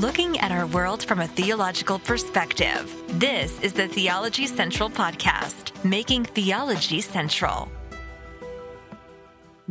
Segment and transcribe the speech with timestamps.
[0.00, 2.94] looking at our world from a theological perspective.
[3.18, 7.72] This is the Theology Central Podcast, making theology central.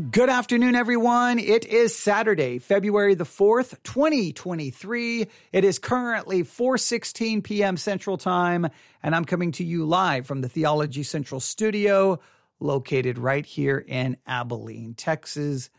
[0.10, 1.38] Good afternoon, everyone.
[1.38, 5.28] It is Saturday, February the 4th, 2023.
[5.54, 7.78] It is currently 4:16 p.m.
[7.78, 8.68] Central Time,
[9.04, 12.20] and I'm coming to you live from the Theology Central studio
[12.60, 15.70] located right here in Abilene, Texas.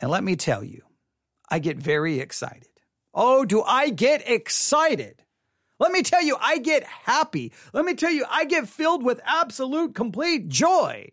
[0.00, 0.82] And let me tell you,
[1.50, 2.69] I get very excited.
[3.12, 5.24] Oh, do I get excited?
[5.78, 7.52] Let me tell you, I get happy.
[7.72, 11.08] Let me tell you, I get filled with absolute complete joy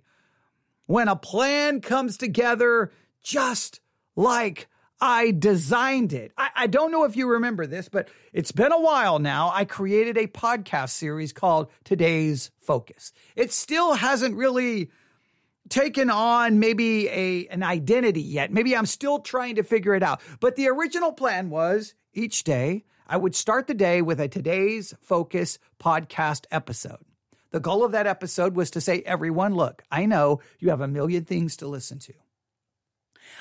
[0.85, 2.91] when a plan comes together
[3.21, 3.79] just
[4.15, 4.67] like
[4.99, 6.33] I designed it.
[6.37, 9.51] I, I, don't know if you remember this, but it's been a while now.
[9.53, 13.13] I created a podcast series called Today's Focus.
[13.35, 14.89] It still hasn't really
[15.69, 18.51] taken on maybe a an identity yet.
[18.51, 20.21] Maybe I'm still trying to figure it out.
[20.39, 24.93] But the original plan was each day I would start the day with a Today's
[25.01, 27.05] Focus podcast episode.
[27.51, 30.87] The goal of that episode was to say, everyone, look, I know you have a
[30.87, 32.13] million things to listen to.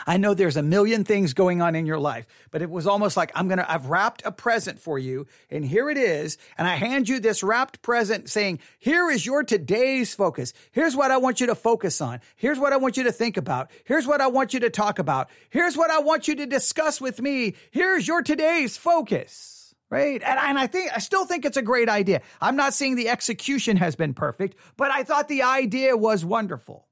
[0.06, 3.16] I know there's a million things going on in your life, but it was almost
[3.16, 6.38] like I'm going to, I've wrapped a present for you and here it is.
[6.58, 10.52] And I hand you this wrapped present saying, here is your today's focus.
[10.72, 12.20] Here's what I want you to focus on.
[12.36, 13.70] Here's what I want you to think about.
[13.84, 15.30] Here's what I want you to talk about.
[15.50, 17.54] Here's what I want you to discuss with me.
[17.70, 19.56] Here's your today's focus
[19.90, 20.22] right?
[20.22, 22.22] And, and, I think I still think it's a great idea.
[22.40, 26.86] I'm not saying the execution has been perfect, but I thought the idea was wonderful.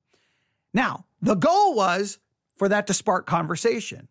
[0.72, 2.18] Now, the goal was
[2.56, 4.08] for that to spark conversation,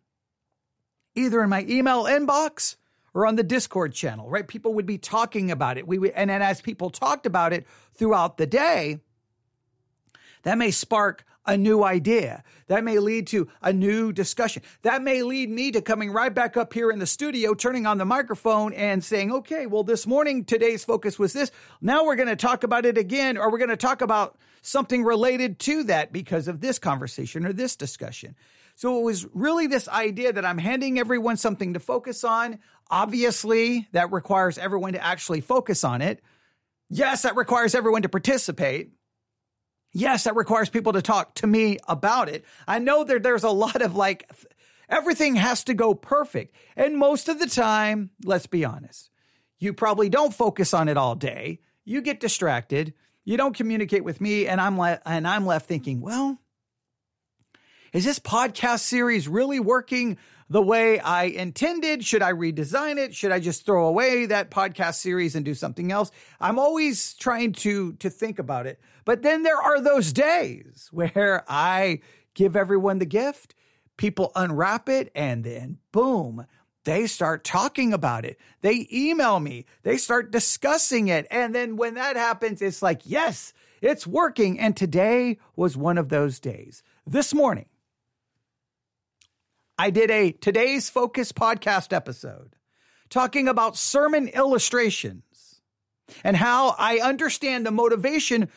[1.14, 2.76] either in my email inbox
[3.14, 4.46] or on the Discord channel, right?
[4.46, 5.86] People would be talking about it.
[5.86, 8.98] We would, and then as people talked about it throughout the day,
[10.42, 12.42] that may spark a new idea.
[12.68, 14.62] That may lead to a new discussion.
[14.82, 17.98] That may lead me to coming right back up here in the studio, turning on
[17.98, 21.50] the microphone and saying, okay, well, this morning, today's focus was this.
[21.80, 25.04] Now we're going to talk about it again, or we're going to talk about something
[25.04, 28.34] related to that because of this conversation or this discussion.
[28.76, 32.58] So it was really this idea that I'm handing everyone something to focus on.
[32.90, 36.22] Obviously, that requires everyone to actually focus on it.
[36.88, 38.92] Yes, that requires everyone to participate.
[39.92, 42.44] Yes, that requires people to talk to me about it.
[42.66, 44.28] I know that there's a lot of like,
[44.88, 46.54] everything has to go perfect.
[46.74, 49.10] And most of the time, let's be honest,
[49.58, 51.60] you probably don't focus on it all day.
[51.84, 52.94] You get distracted.
[53.24, 54.46] You don't communicate with me.
[54.46, 56.38] And I'm, le- and I'm left thinking, well,
[57.92, 60.18] is this podcast series really working
[60.50, 62.04] the way I intended?
[62.04, 63.14] Should I redesign it?
[63.14, 66.10] Should I just throw away that podcast series and do something else?
[66.40, 68.80] I'm always trying to to think about it.
[69.04, 72.00] But then there are those days where I
[72.34, 73.54] give everyone the gift,
[73.96, 76.46] people unwrap it and then boom,
[76.84, 78.38] they start talking about it.
[78.60, 79.64] They email me.
[79.82, 81.26] They start discussing it.
[81.30, 84.58] And then when that happens, it's like, yes, it's working.
[84.58, 86.82] And today was one of those days.
[87.06, 87.66] This morning,
[89.78, 92.54] I did a today's focus podcast episode
[93.10, 95.60] talking about sermon illustrations
[96.22, 98.48] and how I understand the motivation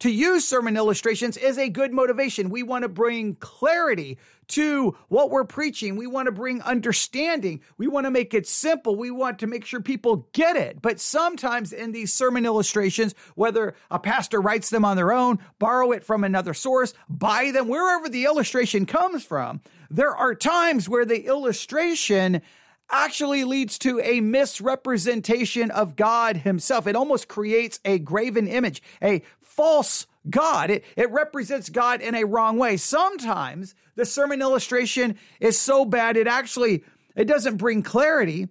[0.00, 2.50] to use sermon illustrations is a good motivation.
[2.50, 4.18] We want to bring clarity
[4.48, 5.96] to what we're preaching.
[5.96, 7.60] We want to bring understanding.
[7.78, 8.96] We want to make it simple.
[8.96, 10.80] We want to make sure people get it.
[10.80, 15.92] But sometimes in these sermon illustrations, whether a pastor writes them on their own, borrow
[15.92, 21.04] it from another source, buy them, wherever the illustration comes from, there are times where
[21.04, 22.42] the illustration
[22.90, 26.86] actually leads to a misrepresentation of God himself.
[26.86, 30.70] It almost creates a graven image, a false God.
[30.70, 32.76] It, it represents God in a wrong way.
[32.76, 36.84] Sometimes the sermon illustration is so bad it actually
[37.16, 38.48] it doesn't bring clarity.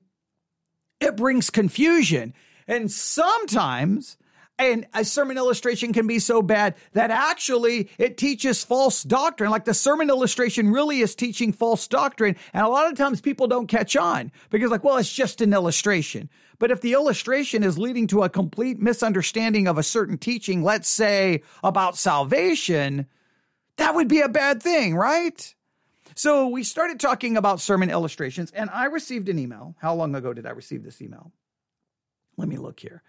[1.00, 2.34] It brings confusion.
[2.68, 4.18] And sometimes
[4.58, 9.52] and a sermon illustration can be so bad that actually it teaches false doctrine.
[9.52, 12.38] Like the sermon illustration really is teaching false doctrine.
[12.54, 15.54] And a lot of times people don't catch on because like, well, it's just an
[15.54, 16.30] illustration.
[16.58, 20.88] But if the illustration is leading to a complete misunderstanding of a certain teaching, let's
[20.88, 23.08] say about salvation,
[23.76, 25.54] that would be a bad thing, right?
[26.16, 29.76] So we started talking about sermon illustrations and I received an email.
[29.80, 31.34] How long ago did I receive this email?
[32.38, 33.04] Let me look here.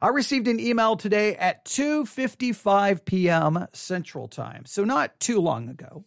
[0.00, 3.66] I received an email today at 2:55 p.m.
[3.72, 4.64] Central Time.
[4.64, 6.04] So not too long ago.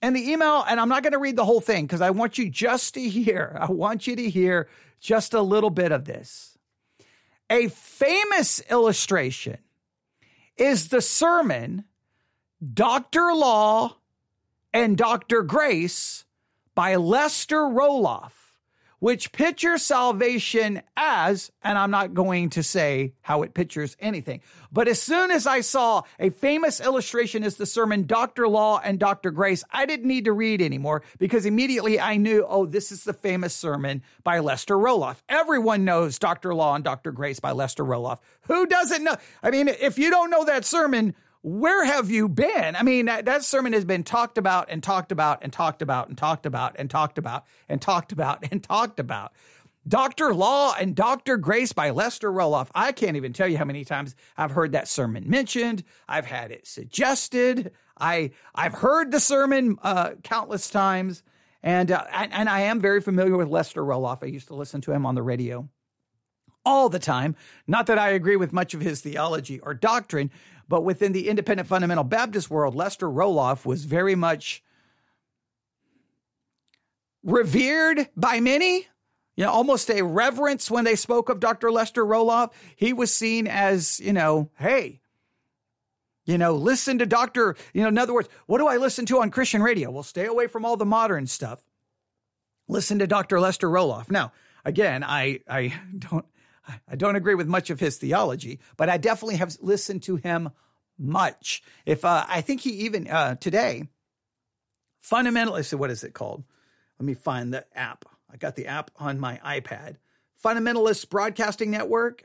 [0.00, 2.38] And the email and I'm not going to read the whole thing because I want
[2.38, 3.56] you just to hear.
[3.60, 4.68] I want you to hear
[5.00, 6.56] just a little bit of this.
[7.50, 9.58] A famous illustration
[10.56, 11.84] is the sermon
[12.74, 13.32] Dr.
[13.34, 13.96] Law
[14.72, 15.42] and Dr.
[15.42, 16.24] Grace
[16.74, 18.47] by Lester Roloff
[18.98, 24.40] which pictures salvation as, and I'm not going to say how it pictures anything,
[24.72, 28.48] but as soon as I saw a famous illustration as the sermon Dr.
[28.48, 29.30] Law and Dr.
[29.30, 33.12] Grace, I didn't need to read anymore because immediately I knew, oh, this is the
[33.12, 35.22] famous sermon by Lester Roloff.
[35.28, 36.54] Everyone knows Dr.
[36.54, 37.12] Law and Dr.
[37.12, 38.18] Grace by Lester Roloff.
[38.42, 39.16] Who doesn't know?
[39.42, 42.74] I mean, if you don't know that sermon, where have you been?
[42.74, 46.08] I mean, that, that, sermon has been talked about and talked about and talked about
[46.08, 49.32] and talked about and talked about and talked about and talked about.
[49.86, 50.34] Dr.
[50.34, 51.38] Law and Dr.
[51.38, 52.68] Grace by Lester Roloff.
[52.74, 55.84] I can't even tell you how many times I've heard that sermon mentioned.
[56.06, 57.72] I've had it suggested.
[57.98, 61.22] I I've heard the sermon uh, countless times,
[61.62, 64.22] and, uh, and and I am very familiar with Lester Roloff.
[64.22, 65.68] I used to listen to him on the radio
[66.66, 67.34] all the time.
[67.66, 70.30] Not that I agree with much of his theology or doctrine,
[70.68, 74.62] but within the independent fundamental Baptist world, Lester Roloff was very much
[77.22, 78.86] revered by many.
[79.36, 81.70] You know, almost a reverence when they spoke of Dr.
[81.70, 82.50] Lester Roloff.
[82.74, 85.00] He was seen as, you know, hey,
[86.26, 87.54] you know, listen to Dr.
[87.72, 89.92] You know, in other words, what do I listen to on Christian radio?
[89.92, 91.60] Well, stay away from all the modern stuff.
[92.66, 93.38] Listen to Dr.
[93.38, 94.10] Lester Roloff.
[94.10, 94.32] Now,
[94.64, 96.26] again, I I don't
[96.88, 100.50] I don't agree with much of his theology, but I definitely have listened to him
[100.98, 101.62] much.
[101.86, 103.88] If uh, I think he even uh, today,
[105.02, 105.74] fundamentalist.
[105.74, 106.44] What is it called?
[106.98, 108.04] Let me find the app.
[108.30, 109.96] I got the app on my iPad.
[110.44, 112.24] Fundamentalist Broadcasting Network.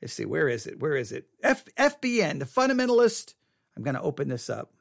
[0.00, 0.80] Let's see, where is it?
[0.80, 1.26] Where is it?
[1.42, 3.34] F- FBN, the Fundamentalist.
[3.76, 4.72] I'm going to open this up.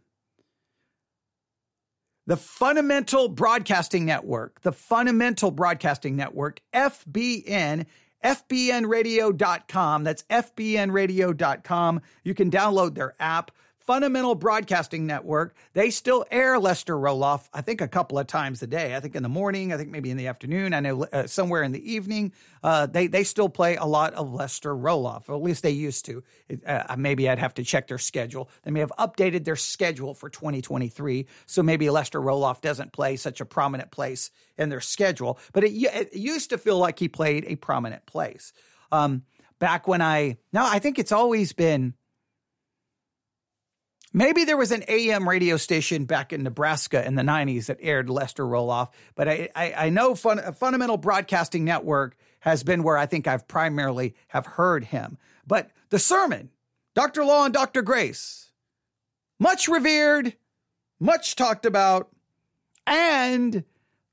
[2.25, 7.85] The Fundamental Broadcasting Network, the Fundamental Broadcasting Network, FBN,
[8.23, 10.03] fbnradio.com.
[10.03, 12.01] That's fbnradio.com.
[12.23, 13.51] You can download their app.
[13.85, 15.55] Fundamental Broadcasting Network.
[15.73, 18.95] They still air Lester Roloff, I think, a couple of times a day.
[18.95, 20.73] I think in the morning, I think maybe in the afternoon.
[20.73, 22.31] I know uh, somewhere in the evening,
[22.63, 26.05] uh, they they still play a lot of Lester Roloff, or at least they used
[26.05, 26.23] to.
[26.65, 28.49] Uh, maybe I'd have to check their schedule.
[28.63, 33.41] They may have updated their schedule for 2023, so maybe Lester Roloff doesn't play such
[33.41, 35.39] a prominent place in their schedule.
[35.51, 38.53] But it, it used to feel like he played a prominent place.
[38.93, 39.23] Um,
[39.59, 41.95] back when I now I think it's always been
[44.15, 48.11] Maybe there was an AM radio station back in Nebraska in the 90s that aired
[48.11, 53.07] Lester Roloff, but I, I, I know fun, Fundamental Broadcasting Network has been where I
[53.07, 55.17] think I've primarily have heard him.
[55.47, 56.51] But the sermon,
[56.93, 57.25] Dr.
[57.25, 57.81] Law and Dr.
[57.81, 58.51] Grace,
[59.39, 60.35] much revered,
[60.99, 62.09] much talked about,
[62.85, 63.63] and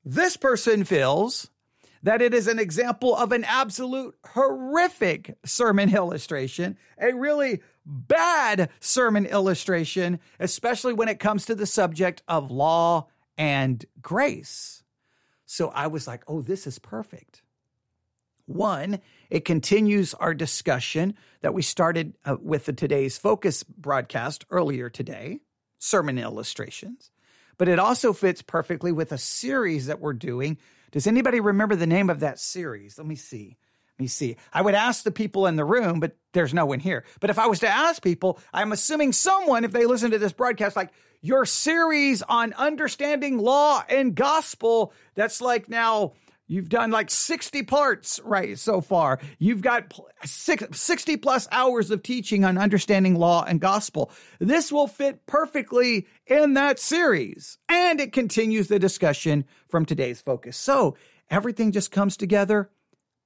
[0.02, 1.50] this person feels
[2.02, 9.26] that it is an example of an absolute horrific sermon illustration, a really bad sermon
[9.26, 14.82] illustration, especially when it comes to the subject of law and grace.
[15.46, 17.42] So I was like, oh, this is perfect.
[18.46, 24.88] One, it continues our discussion that we started uh, with the today's focus broadcast earlier
[24.90, 25.40] today,
[25.78, 27.10] sermon illustrations,
[27.58, 30.58] but it also fits perfectly with a series that we're doing.
[30.90, 32.98] Does anybody remember the name of that series?
[32.98, 33.56] Let me see
[34.00, 34.37] me see.
[34.52, 37.05] I would ask the people in the room, but there's no one here.
[37.20, 40.32] But if I was to ask people, I'm assuming someone, if they listen to this
[40.32, 46.12] broadcast, like your series on understanding law and gospel, that's like now
[46.50, 49.21] You've done like 60 parts right so far.
[49.38, 54.11] You've got 60 plus hours of teaching on understanding law and gospel.
[54.40, 57.59] This will fit perfectly in that series.
[57.69, 60.57] And it continues the discussion from today's focus.
[60.57, 60.97] So
[61.30, 62.69] everything just comes together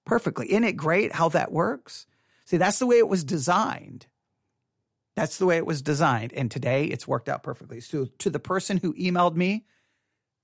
[0.05, 0.51] perfectly.
[0.51, 2.07] Isn't it great how that works?
[2.45, 4.07] See, that's the way it was designed.
[5.17, 6.33] That's the way it was designed.
[6.33, 7.81] And today it's worked out perfectly.
[7.81, 9.65] So, to the person who emailed me,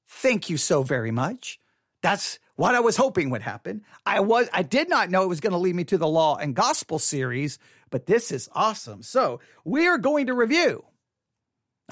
[0.08, 1.58] thank you so very much.
[2.02, 3.82] That's what I was hoping would happen.
[4.06, 6.36] I was I did not know it was going to lead me to the law
[6.36, 7.58] and gospel series,
[7.90, 9.02] but this is awesome.
[9.02, 10.84] So, we are going to review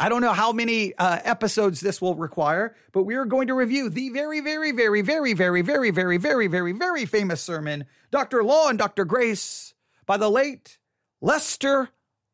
[0.01, 3.55] I don't know how many uh, episodes this will require, but we are going to
[3.55, 8.45] review the very, very, very, very, very, very, very, very, very, very famous sermon, Dr.
[8.45, 9.05] Law and Dr.
[9.05, 9.75] Grace,
[10.07, 10.79] by the late
[11.21, 11.89] Lester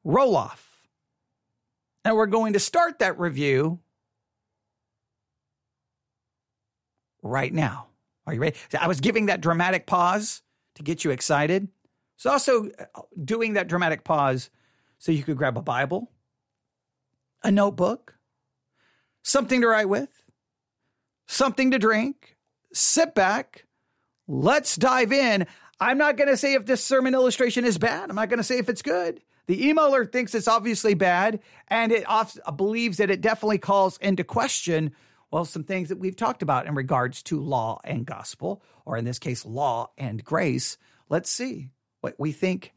[0.07, 0.61] Roloff.
[2.05, 3.81] And we're going to start that review
[7.23, 7.87] right now.
[8.27, 8.57] Are you ready?
[8.79, 10.43] I was giving that dramatic pause
[10.75, 11.69] to get you excited.
[12.17, 12.71] It's also
[13.23, 14.51] doing that dramatic pause
[14.99, 16.11] so you could grab a Bible
[17.45, 18.15] a notebook,
[19.23, 20.25] something to write with,
[21.29, 22.37] something to drink,
[22.73, 23.67] sit back,
[24.27, 25.47] let's dive in.
[25.79, 28.09] I'm not going to say if this sermon illustration is bad.
[28.09, 29.21] I'm not going to say if it's good.
[29.47, 34.25] The emailer thinks it's obviously bad and it off- believes that it definitely calls into
[34.25, 34.93] question
[35.31, 39.05] Well, some things that we've talked about in regards to law and gospel, or in
[39.05, 40.79] this case, law and grace.
[41.11, 41.71] Let's see
[42.01, 42.73] what we think.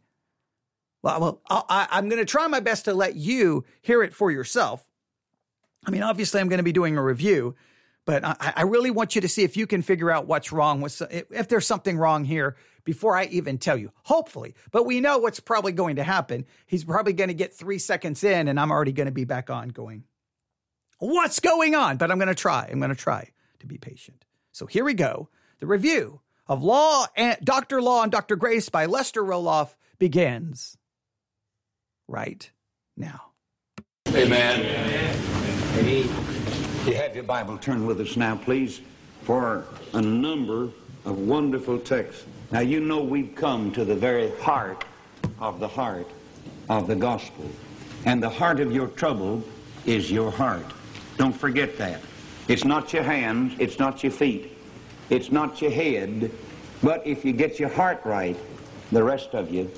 [1.01, 4.31] Well, well I, I'm going to try my best to let you hear it for
[4.31, 4.87] yourself.
[5.85, 7.55] I mean, obviously, I'm going to be doing a review,
[8.05, 10.81] but I, I, really want you to see if you can figure out what's wrong
[10.81, 13.91] with if there's something wrong here before I even tell you.
[14.03, 16.45] Hopefully, but we know what's probably going to happen.
[16.65, 19.49] He's probably going to get three seconds in, and I'm already going to be back
[19.49, 20.03] on going.
[20.99, 21.97] What's going on?
[21.97, 22.67] But I'm going to try.
[22.71, 24.25] I'm going to try to be patient.
[24.51, 25.29] So here we go.
[25.59, 27.81] The review of Law and Dr.
[27.81, 28.35] Law and Dr.
[28.35, 30.76] Grace by Lester Roloff begins
[32.07, 32.49] right
[32.95, 33.31] now.
[34.09, 34.61] Amen.
[35.77, 36.09] Amen.
[36.85, 37.57] You have your Bible.
[37.57, 38.81] Turn with us now, please,
[39.23, 40.69] for a number
[41.05, 42.25] of wonderful texts.
[42.51, 44.85] Now, you know we've come to the very heart
[45.39, 46.09] of the heart
[46.69, 47.49] of the gospel.
[48.05, 49.43] And the heart of your trouble
[49.85, 50.65] is your heart.
[51.17, 52.01] Don't forget that.
[52.47, 54.57] It's not your hands, it's not your feet,
[55.09, 56.31] it's not your head,
[56.81, 58.37] but if you get your heart right,
[58.91, 59.69] the rest of you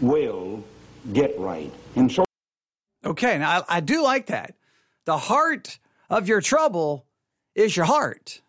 [0.00, 0.64] will
[1.12, 1.72] get right.
[1.94, 2.24] And so.
[3.04, 4.54] Okay, now I, I do like that.
[5.04, 5.78] The heart
[6.10, 7.06] of your trouble
[7.54, 8.42] is your heart.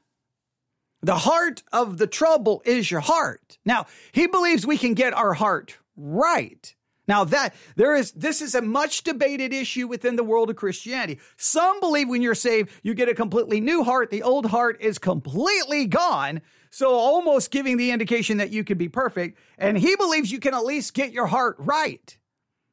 [1.02, 3.58] The heart of the trouble is your heart.
[3.64, 6.74] Now, he believes we can get our heart right.
[7.08, 11.20] Now that there is, this is a much debated issue within the world of Christianity.
[11.38, 14.10] Some believe when you're saved, you get a completely new heart.
[14.10, 16.42] The old heart is completely gone.
[16.70, 19.38] So almost giving the indication that you can be perfect.
[19.58, 22.18] And he believes you can at least get your heart right.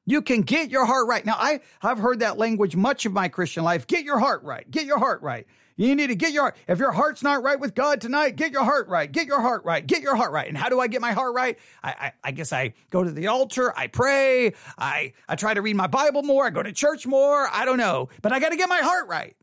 [0.07, 1.25] You can get your heart right.
[1.25, 3.87] Now, I, I've heard that language much of my Christian life.
[3.87, 4.71] Get your heart right.
[4.71, 5.47] Get your heart right.
[5.77, 8.63] You need to get your, if your heart's not right with God tonight, get your
[8.63, 9.11] heart right.
[9.11, 9.85] Get your heart right.
[9.85, 10.47] Get your heart right.
[10.47, 11.59] And how do I get my heart right?
[11.83, 13.77] I, I, I guess I go to the altar.
[13.77, 14.53] I pray.
[14.79, 16.47] I, I try to read my Bible more.
[16.47, 17.49] I go to church more.
[17.51, 19.37] I don't know, but I got to get my heart right.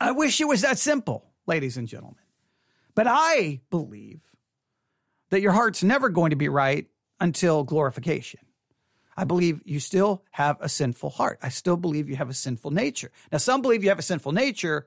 [0.00, 2.16] I wish it was that simple, ladies and gentlemen.
[2.94, 4.20] But I believe
[5.30, 6.86] that your heart's never going to be right
[7.20, 8.40] until glorification.
[9.16, 11.38] I believe you still have a sinful heart.
[11.42, 13.10] I still believe you have a sinful nature.
[13.30, 14.86] Now, some believe you have a sinful nature,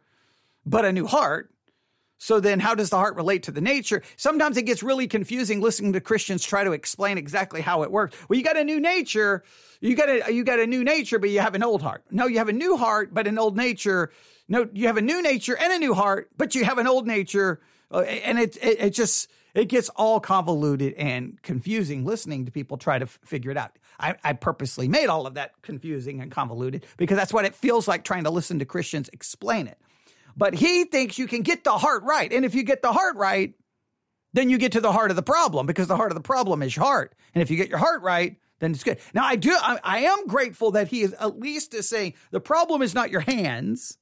[0.65, 1.51] but a new heart.
[2.17, 4.01] So then, how does the heart relate to the nature?
[4.15, 8.15] Sometimes it gets really confusing listening to Christians try to explain exactly how it works.
[8.27, 9.43] Well, you got a new nature,
[9.81, 12.03] you got a you got a new nature, but you have an old heart.
[12.09, 14.11] No, you have a new heart, but an old nature.
[14.47, 17.05] No, you have a new nature and a new heart, but you have an old
[17.05, 17.59] nature,
[17.91, 22.77] uh, and it, it it just it gets all convoluted and confusing listening to people
[22.77, 23.77] try to f- figure it out.
[23.99, 27.87] I, I, purposely made all of that confusing and convoluted because that's what it feels
[27.87, 29.79] like trying to listen to Christians explain it.
[30.35, 32.31] But he thinks you can get the heart right.
[32.31, 33.53] And if you get the heart right,
[34.33, 36.61] then you get to the heart of the problem because the heart of the problem
[36.61, 37.15] is your heart.
[37.33, 38.99] And if you get your heart right, then it's good.
[39.13, 42.41] Now, I do, I, I am grateful that he is at least is saying the
[42.41, 43.97] problem is not your hands,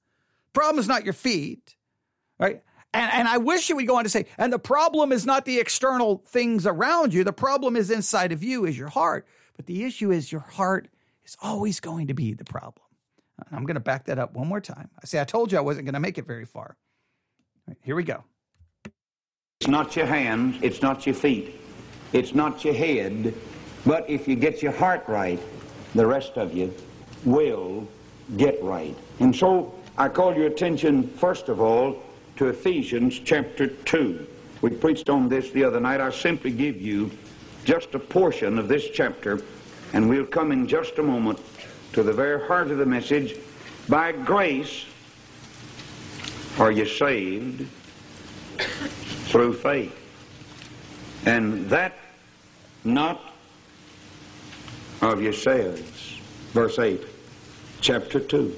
[0.54, 1.76] problem is not your feet,
[2.40, 2.64] right?
[2.94, 5.46] And, and I wish he would go on to say, and the problem is not
[5.46, 7.24] the external things around you.
[7.24, 9.28] The problem is inside of you, is your heart.
[9.56, 10.88] But the issue is your heart
[11.26, 12.86] is always going to be the problem.
[13.52, 14.90] I'm going to back that up one more time.
[15.02, 16.78] I say, I told you I wasn't going to make it very far.
[17.68, 18.24] Right, here we go.
[19.60, 21.56] It's not your hands, it's not your feet,
[22.12, 23.34] it's not your head,
[23.86, 25.40] but if you get your heart right,
[25.96, 26.74] the rest of you
[27.24, 27.88] will
[28.36, 28.96] get right.
[29.20, 32.02] And so I call your attention, first of all,
[32.38, 34.28] to Ephesians chapter 2.
[34.62, 36.02] We preached on this the other night.
[36.02, 37.12] I simply give you
[37.66, 39.42] just a portion of this chapter,
[39.94, 41.40] and we'll come in just a moment
[41.94, 43.36] to the very heart of the message.
[43.88, 44.86] By grace
[46.60, 47.68] are you saved
[49.28, 49.96] through faith.
[51.26, 51.98] And that
[52.84, 53.34] not
[55.02, 56.20] of yourselves.
[56.52, 57.02] Verse 8,
[57.82, 58.56] chapter 2.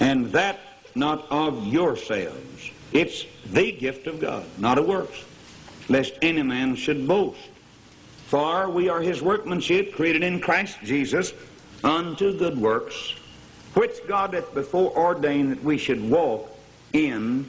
[0.00, 0.60] And that
[0.94, 2.51] not of yourselves.
[2.92, 5.24] It's the gift of God, not of works,
[5.88, 7.38] lest any man should boast.
[8.26, 11.32] For we are his workmanship, created in Christ Jesus,
[11.84, 13.14] unto good works,
[13.74, 16.50] which God hath before ordained that we should walk
[16.92, 17.48] in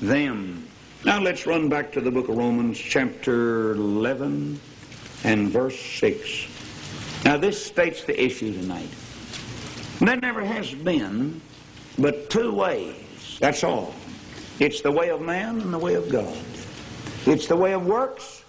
[0.00, 0.66] them.
[1.04, 4.60] Now let's run back to the book of Romans, chapter 11
[5.24, 6.46] and verse 6.
[7.24, 8.90] Now this states the issue tonight.
[10.00, 11.40] There never has been
[11.98, 12.96] but two ways.
[13.40, 13.94] That's all.
[14.58, 16.36] It's the way of man and the way of God.
[17.26, 18.44] It's the way of works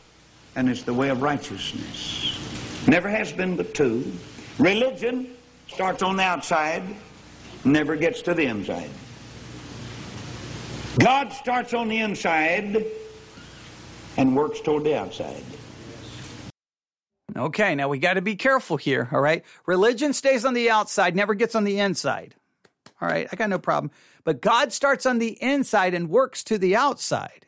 [0.56, 2.40] and it's the way of righteousness.
[2.88, 4.12] Never has been but two.
[4.58, 5.36] Religion
[5.68, 6.84] starts on the outside,
[7.64, 8.90] never gets to the inside.
[10.98, 12.86] God starts on the inside
[14.18, 15.44] and works toward the outside.
[17.38, 19.46] Okay, now we got to be careful here, all right?
[19.66, 22.36] Religion stays on the outside, never gets on the inside.
[23.02, 23.92] All right, I got no problem.
[24.24, 27.46] but God starts on the inside and works to the outside.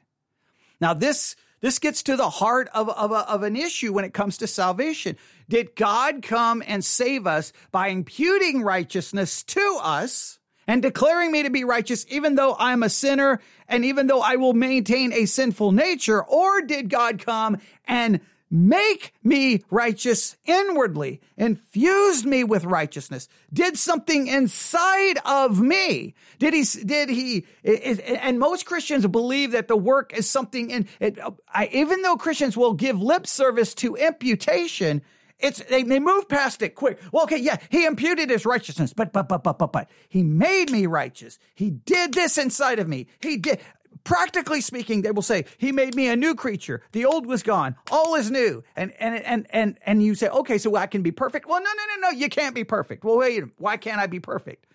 [0.79, 4.37] Now, this this gets to the heart of, of, of an issue when it comes
[4.37, 5.15] to salvation.
[5.47, 11.51] Did God come and save us by imputing righteousness to us and declaring me to
[11.51, 15.71] be righteous, even though I'm a sinner and even though I will maintain a sinful
[15.71, 16.23] nature?
[16.23, 24.27] Or did God come and make me righteous inwardly, infused me with righteousness, did something
[24.27, 26.13] inside of me.
[26.37, 31.17] Did he, did he, and most Christians believe that the work is something in it.
[31.53, 35.01] I, even though Christians will give lip service to imputation,
[35.39, 36.99] it's they, they move past it quick.
[37.11, 40.69] Well, okay, yeah, he imputed his righteousness, but but but but but but he made
[40.71, 41.39] me righteous.
[41.55, 43.07] He did this inside of me.
[43.21, 43.59] He did
[44.03, 46.81] practically speaking, they will say, He made me a new creature.
[46.91, 47.75] The old was gone.
[47.91, 48.63] All is new.
[48.75, 51.47] And and and and and you say, okay, so I can be perfect.
[51.47, 53.03] Well, no, no, no, no, you can't be perfect.
[53.03, 54.67] Well, wait, why can't I be perfect?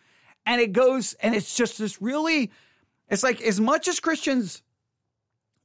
[0.44, 2.52] And it goes, and it's just this really,
[3.08, 4.62] it's like as much as Christians,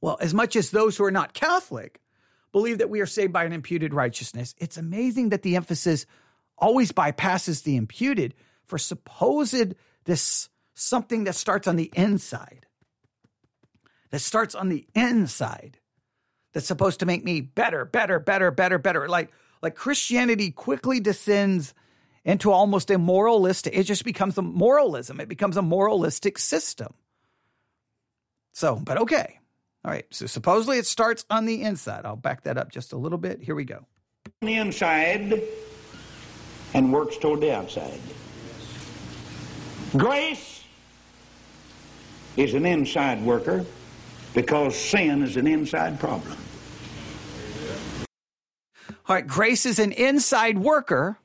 [0.00, 2.00] well, as much as those who are not Catholic
[2.50, 6.04] believe that we are saved by an imputed righteousness, it's amazing that the emphasis
[6.58, 12.66] always bypasses the imputed for supposed this something that starts on the inside
[14.12, 15.78] that starts on the inside
[16.52, 19.08] that's supposed to make me better, better, better, better, better.
[19.08, 21.74] Like, like Christianity quickly descends
[22.24, 25.18] into almost a moralistic, it just becomes a moralism.
[25.18, 26.94] It becomes a moralistic system.
[28.52, 29.40] So, but okay.
[29.84, 30.04] All right.
[30.10, 32.04] So supposedly it starts on the inside.
[32.04, 33.42] I'll back that up just a little bit.
[33.42, 33.86] Here we go.
[34.42, 35.42] On the inside
[36.74, 37.98] and works toward the outside.
[39.96, 40.64] Grace
[42.36, 43.64] is an inside worker
[44.34, 46.36] because sin is an inside problem.
[49.06, 51.18] All right, grace is an inside worker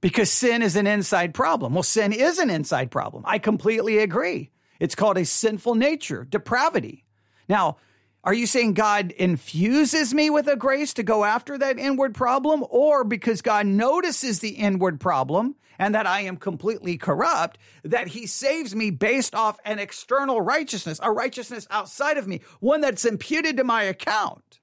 [0.00, 1.74] because sin is an inside problem.
[1.74, 3.24] Well, sin is an inside problem.
[3.26, 4.50] I completely agree.
[4.78, 7.04] It's called a sinful nature, depravity.
[7.48, 7.76] Now,
[8.24, 12.64] are you saying God infuses me with a grace to go after that inward problem?
[12.70, 18.26] Or because God notices the inward problem and that I am completely corrupt, that he
[18.26, 23.56] saves me based off an external righteousness, a righteousness outside of me, one that's imputed
[23.56, 24.60] to my account?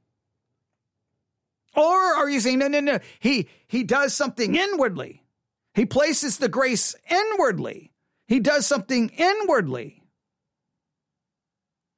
[1.76, 5.24] Or are you saying, no, no, no, he, he does something inwardly.
[5.74, 7.92] He places the grace inwardly.
[8.28, 9.99] He does something inwardly.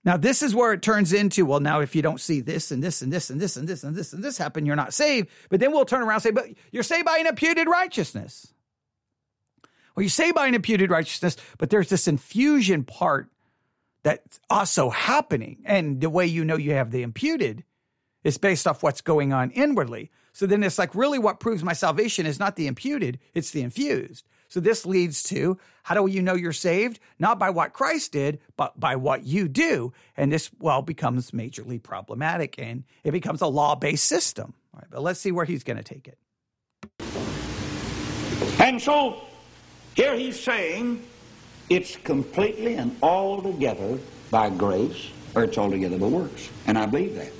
[0.04, 2.84] Now, this is where it turns into, well, now if you don't see this and
[2.84, 5.30] this and this and this and this and this and this happen, you're not saved.
[5.50, 8.54] But then we'll turn around and say, but you're saved by an imputed righteousness.
[9.96, 13.30] Well, you say by an imputed righteousness, but there's this infusion part
[14.04, 15.62] that's also happening.
[15.66, 17.64] And the way you know you have the imputed
[18.24, 20.10] is based off what's going on inwardly.
[20.34, 23.62] So then it's like really what proves my salvation is not the imputed, it's the
[23.62, 24.26] infused.
[24.52, 27.00] So this leads to how do you know you're saved?
[27.18, 29.94] Not by what Christ did, but by what you do.
[30.18, 34.54] And this, well, becomes majorly problematic and it becomes a law based system.
[34.74, 36.18] All right, but let's see where he's going to take it.
[38.60, 39.22] And so
[39.96, 41.02] here he's saying
[41.70, 44.00] it's completely and altogether
[44.32, 46.50] by grace, or it's altogether by works.
[46.68, 47.32] And I believe that.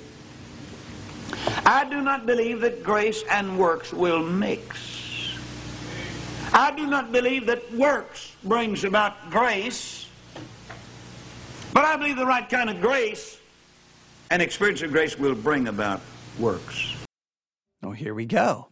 [1.66, 4.91] I do not believe that grace and works will mix.
[6.54, 10.06] I do not believe that works brings about grace,
[11.72, 13.38] but I believe the right kind of grace
[14.30, 16.00] and experience of grace will bring about
[16.38, 16.94] works.
[17.82, 18.68] Oh, here we go.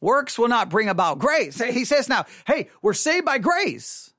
[0.00, 1.60] Works will not bring about grace.
[1.60, 4.12] He says now, hey, we're saved by grace.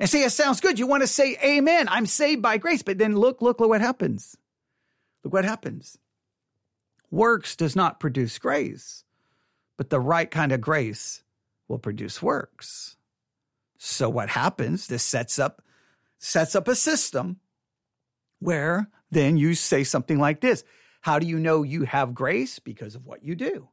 [0.00, 0.78] And see, it sounds good.
[0.78, 1.88] You want to say amen.
[1.88, 2.82] I'm saved by grace.
[2.82, 4.36] But then look, look, look what happens.
[5.22, 5.98] Look what happens.
[7.10, 9.04] Works does not produce grace,
[9.76, 11.23] but the right kind of grace
[11.74, 12.96] will produce works.
[13.78, 14.86] So what happens?
[14.86, 15.60] This sets up
[16.20, 17.40] sets up a system
[18.38, 20.62] where then you say something like this.
[21.00, 22.60] How do you know you have grace?
[22.60, 23.68] Because of what you do.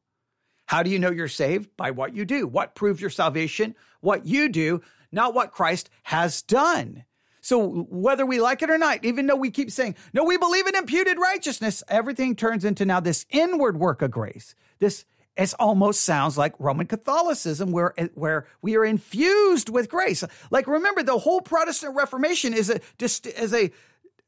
[0.66, 1.70] How do you know you're saved?
[1.78, 2.48] By what you do.
[2.48, 3.76] What proves your salvation?
[4.00, 7.06] What you do, not what Christ has done.
[7.42, 10.66] So whether we like it or not, even though we keep saying, no, we believe
[10.66, 15.06] in imputed righteousness, everything turns into now this inward work of grace, this
[15.38, 20.24] it almost sounds like Roman Catholicism, where eh, where we are infused with grace.
[20.50, 23.72] Like remember, the whole Protestant Reformation is a just a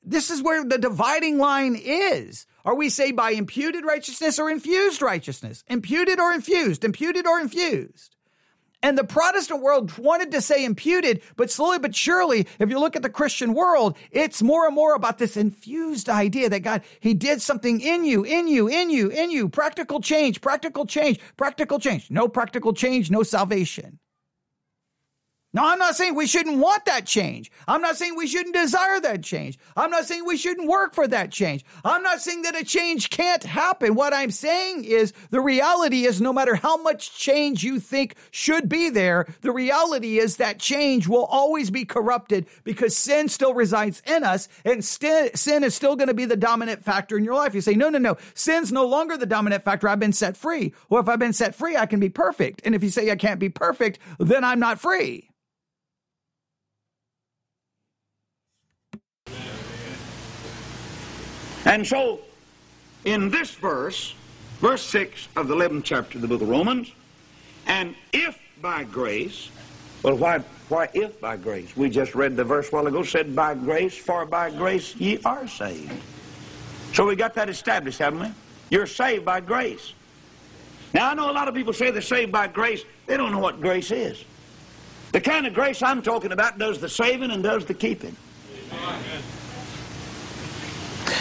[0.06, 2.46] this is where the dividing line is.
[2.66, 5.64] Are we saved by imputed righteousness or infused righteousness?
[5.68, 6.84] Imputed or infused?
[6.84, 8.13] Imputed or infused?
[8.84, 12.98] And the Protestant world wanted to say imputed, but slowly but surely, if you look
[12.98, 17.14] at the Christian world, it's more and more about this infused idea that God, He
[17.14, 19.48] did something in you, in you, in you, in you.
[19.48, 22.12] Practical change, practical change, practical change.
[22.12, 24.00] No practical change, no salvation.
[25.56, 27.52] Now, I'm not saying we shouldn't want that change.
[27.68, 29.60] I'm not saying we shouldn't desire that change.
[29.78, 31.64] I'm not saying we shouldn't work for that change.
[31.86, 33.94] I'm not saying that a change can't happen.
[33.94, 38.68] What I'm saying is the reality is no matter how much change you think should
[38.68, 44.02] be there, the reality is that change will always be corrupted because sin still resides
[44.08, 47.36] in us and st- sin is still going to be the dominant factor in your
[47.36, 47.54] life.
[47.54, 48.18] You say, no, no, no.
[48.34, 49.88] Sin's no longer the dominant factor.
[49.88, 50.74] I've been set free.
[50.90, 52.64] Well, if I've been set free, I can be perfect.
[52.66, 55.30] And if you say I can't be perfect, then I'm not free.
[61.66, 62.20] And so,
[63.06, 64.14] in this verse,
[64.60, 66.92] verse 6 of the 11th chapter of the book of Romans,
[67.68, 69.50] and if by grace,
[70.04, 71.76] well, why, why if by grace?
[71.78, 75.20] We just read the verse a while ago, said by grace, for by grace ye
[75.24, 75.92] are saved.
[76.94, 78.28] So we got that established, haven't we?
[78.70, 79.94] You're saved by grace.
[80.94, 82.84] Now, I know a lot of people say they're saved by grace.
[83.08, 84.24] They don't know what grace is.
[85.12, 88.16] The kind of grace I'm talking about does the saving and does the keeping.
[88.72, 89.33] Amen.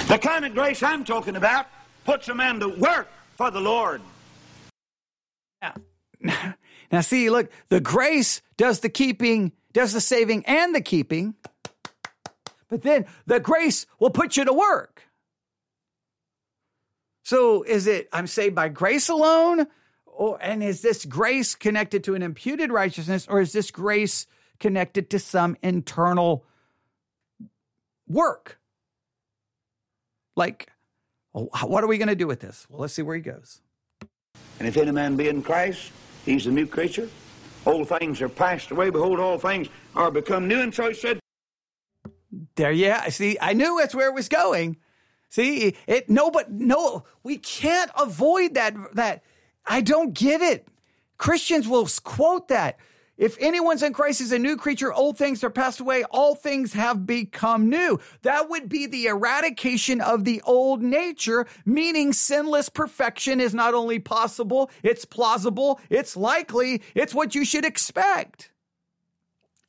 [0.08, 1.66] The kind of grace I'm talking about
[2.04, 4.00] puts a man to work for the Lord.
[5.60, 5.74] Now,
[6.92, 11.34] now see, look, the grace does the keeping, does the saving and the keeping,
[12.68, 15.02] but then the grace will put you to work.
[17.24, 19.66] So is it I'm saved by grace alone?
[20.06, 24.26] Or and is this grace connected to an imputed righteousness, or is this grace
[24.60, 26.44] connected to some internal
[28.06, 28.58] work?
[30.36, 30.70] Like,
[31.34, 32.66] oh, what are we going to do with this?
[32.68, 33.60] Well, let's see where he goes.
[34.58, 35.92] And if any man be in Christ,
[36.24, 37.08] he's a new creature.
[37.66, 38.90] Old things are passed away.
[38.90, 40.60] Behold, all things are become new.
[40.60, 41.20] And so he said,
[42.56, 43.08] There, yeah.
[43.08, 44.78] See, I knew that's where it was going.
[45.28, 48.74] See, it no, but no, we can't avoid that.
[48.94, 49.22] That
[49.64, 50.68] I don't get it.
[51.16, 52.78] Christians will quote that.
[53.22, 56.72] If anyone's in Christ is a new creature, old things are passed away, all things
[56.72, 58.00] have become new.
[58.22, 64.00] That would be the eradication of the old nature, meaning sinless perfection is not only
[64.00, 68.50] possible, it's plausible, it's likely, it's what you should expect.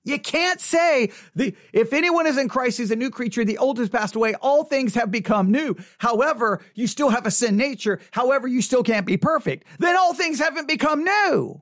[0.03, 3.77] You can't say the if anyone is in Christ is a new creature, the old
[3.77, 5.75] has passed away, all things have become new.
[5.99, 7.99] However, you still have a sin nature.
[8.09, 9.67] However, you still can't be perfect.
[9.77, 11.61] Then all things haven't become new.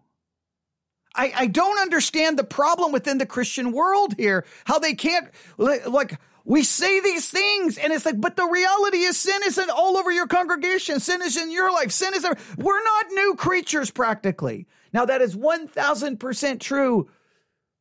[1.15, 4.45] I, I don't understand the problem within the Christian world here.
[4.65, 9.17] How they can't like we say these things and it's like, but the reality is
[9.17, 10.99] sin isn't all over your congregation.
[10.99, 11.91] Sin is in your life.
[11.91, 12.25] Sin is,
[12.57, 14.67] we're not new creatures practically.
[14.93, 17.09] Now that is 1000% true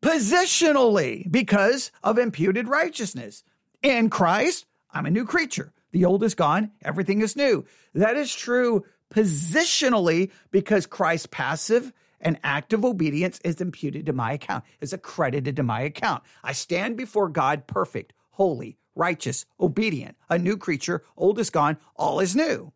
[0.02, 3.44] positionally because of imputed righteousness.
[3.82, 5.72] In Christ, I'm a new creature.
[5.92, 6.70] The old is gone.
[6.82, 7.64] Everything is new.
[7.94, 14.32] That is true positionally because Christ's passive an act of obedience is imputed to my
[14.32, 16.22] account, is accredited to my account.
[16.42, 22.20] I stand before God perfect, holy, righteous, obedient, a new creature, old is gone, all
[22.20, 22.72] is new.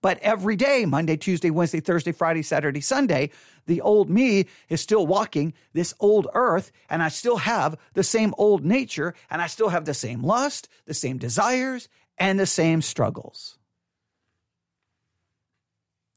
[0.00, 3.30] But every day, Monday, Tuesday, Wednesday, Thursday, Friday, Saturday, Sunday,
[3.66, 8.32] the old me is still walking this old earth, and I still have the same
[8.38, 12.80] old nature, and I still have the same lust, the same desires, and the same
[12.80, 13.58] struggles.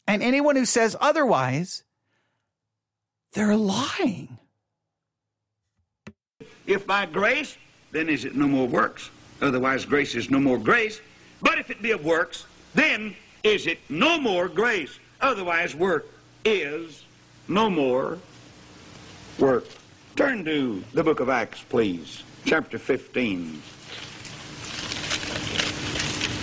[0.07, 1.83] And anyone who says otherwise
[3.33, 4.37] they're lying.
[6.67, 7.57] If by grace,
[7.91, 9.09] then is it no more works?
[9.41, 11.01] Otherwise, grace is no more grace.
[11.41, 14.99] But if it be of works, then is it no more grace?
[15.19, 16.07] Otherwise, work
[16.45, 17.03] is
[17.47, 18.19] no more
[19.39, 19.65] work.
[20.15, 23.61] Turn to the book of Acts, please, chapter 15.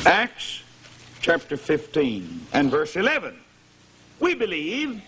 [0.06, 0.62] Acts
[1.20, 3.38] chapter 15 and verse 11.
[4.20, 5.02] We believe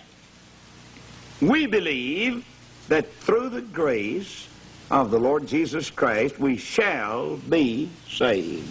[1.41, 2.45] we believe
[2.89, 4.49] that through the grace
[4.91, 8.69] of the Lord Jesus Christ we shall be saved.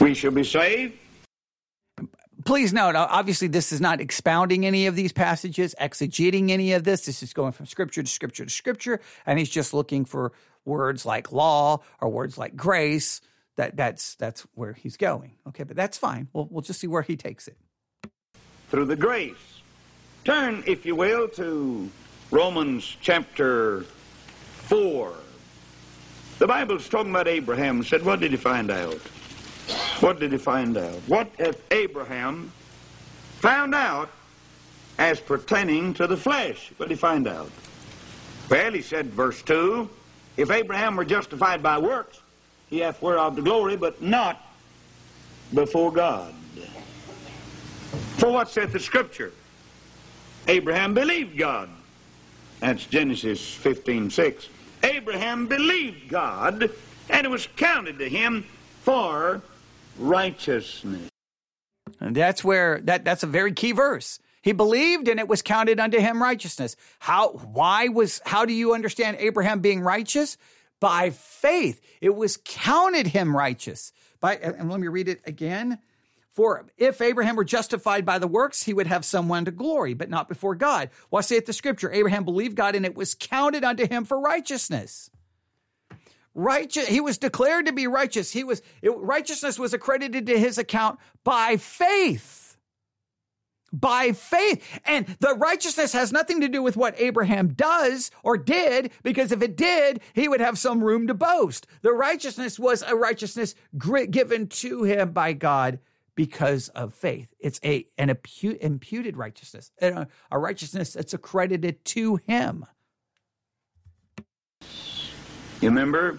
[0.00, 0.94] We shall be saved.
[2.44, 7.04] Please note, obviously, this is not expounding any of these passages, exegeting any of this.
[7.04, 10.32] This is going from scripture to scripture to scripture, and he's just looking for
[10.64, 13.20] words like law or words like grace.
[13.56, 15.34] That that's that's where he's going.
[15.48, 16.28] Okay, but that's fine.
[16.32, 17.58] We'll we'll just see where he takes it.
[18.70, 19.57] Through the grace
[20.28, 21.88] Turn, if you will, to
[22.30, 23.84] Romans chapter
[24.66, 25.14] 4.
[26.38, 27.82] The Bible's talking about Abraham.
[27.82, 28.98] Said, what did he find out?
[30.00, 30.96] What did he find out?
[31.06, 32.52] What if Abraham
[33.38, 34.10] found out
[34.98, 36.72] as pertaining to the flesh?
[36.76, 37.50] What did he find out?
[38.50, 39.88] Well, he said, verse 2,
[40.36, 42.20] if Abraham were justified by works,
[42.68, 44.46] he hath whereof the glory, but not
[45.54, 46.34] before God.
[48.18, 49.32] For what saith the Scripture?
[50.46, 51.68] Abraham believed God,
[52.60, 54.48] That's Genesis 15 6.
[54.82, 56.70] Abraham believed God,
[57.10, 58.46] and it was counted to him
[58.82, 59.42] for
[59.98, 61.08] righteousness.
[62.00, 64.18] And that's where that that's a very key verse.
[64.42, 66.76] He believed and it was counted unto him righteousness.
[67.00, 70.38] How why was how do you understand Abraham being righteous?
[70.80, 71.80] By faith.
[72.00, 73.92] It was counted him righteous.
[74.20, 75.78] By and let me read it again.
[76.38, 80.08] For if Abraham were justified by the works, he would have someone to glory, but
[80.08, 80.88] not before God.
[81.10, 81.90] What saith the scripture?
[81.90, 85.10] Abraham believed God and it was counted unto him for righteousness.
[86.36, 88.30] Righteous, he was declared to be righteous.
[88.30, 92.56] He was it, righteousness was accredited to his account by faith.
[93.72, 94.62] By faith.
[94.84, 99.42] And the righteousness has nothing to do with what Abraham does or did, because if
[99.42, 101.66] it did, he would have some room to boast.
[101.82, 105.80] The righteousness was a righteousness given to him by God
[106.18, 107.32] because of faith.
[107.38, 112.66] It's a an imputed righteousness, a, a righteousness that's accredited to him.
[115.60, 116.18] You remember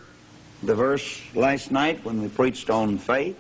[0.64, 3.38] the verse last night when we preached on faith?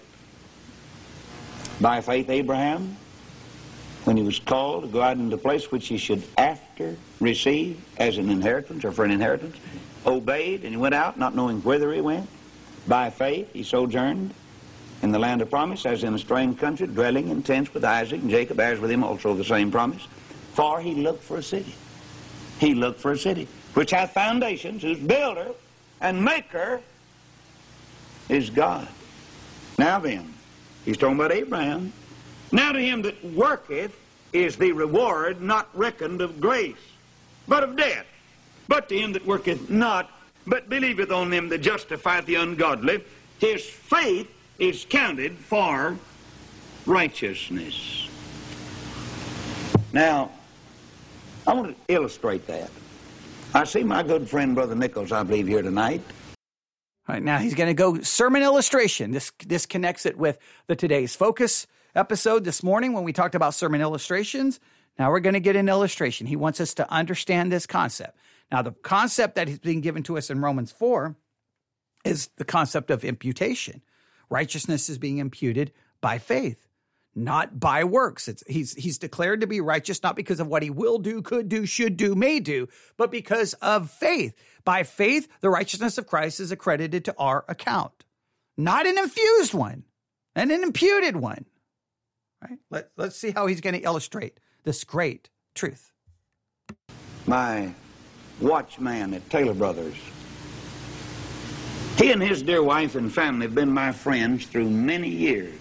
[1.79, 2.97] By faith, Abraham,
[4.03, 7.81] when he was called to go out into the place which he should after receive
[7.99, 9.55] as an inheritance or for an inheritance,
[10.05, 12.27] obeyed and he went out not knowing whither he went.
[12.85, 14.33] By faith, he sojourned
[15.01, 18.21] in the land of promise, as in a strange country, dwelling in tents with Isaac
[18.21, 20.07] and Jacob, as with him also the same promise.
[20.53, 21.73] For he looked for a city.
[22.59, 25.51] He looked for a city, which hath foundations, whose builder
[26.01, 26.81] and maker
[28.27, 28.87] is God.
[29.77, 30.33] Now then,
[30.83, 31.93] he's talking about Abraham.
[32.51, 33.95] Now to him that worketh
[34.33, 36.75] is the reward not reckoned of grace,
[37.47, 38.05] but of debt.
[38.67, 40.11] But to him that worketh not,
[40.45, 43.03] but believeth on him that justifieth the ungodly,
[43.39, 45.97] his faith is counted for
[46.85, 48.07] righteousness.
[49.93, 50.31] Now,
[51.47, 52.69] I want to illustrate that.
[53.53, 56.01] I see my good friend Brother Nichols, I believe, here tonight.
[57.07, 59.11] All right, now he's going to go sermon illustration.
[59.11, 63.55] This this connects it with the today's focus episode this morning when we talked about
[63.55, 64.59] sermon illustrations.
[64.99, 66.27] Now we're going to get an illustration.
[66.27, 68.15] He wants us to understand this concept.
[68.51, 71.15] Now, the concept that is being given to us in Romans 4
[72.03, 73.81] is the concept of imputation.
[74.29, 76.67] Righteousness is being imputed by faith,
[77.15, 78.27] not by works.
[78.27, 81.49] It's, he's, he's declared to be righteous not because of what he will do, could
[81.49, 84.35] do, should do, may do, but because of faith.
[84.63, 88.05] By faith, the righteousness of Christ is accredited to our account,
[88.57, 89.83] not an infused one,
[90.35, 91.45] and an imputed one.
[92.41, 92.59] Right?
[92.69, 95.91] Let, let's see how he's going to illustrate this great truth.
[97.25, 97.73] My
[98.39, 99.95] watchman at Taylor Brothers
[101.99, 105.59] he and his dear wife and family have been my friends through many years.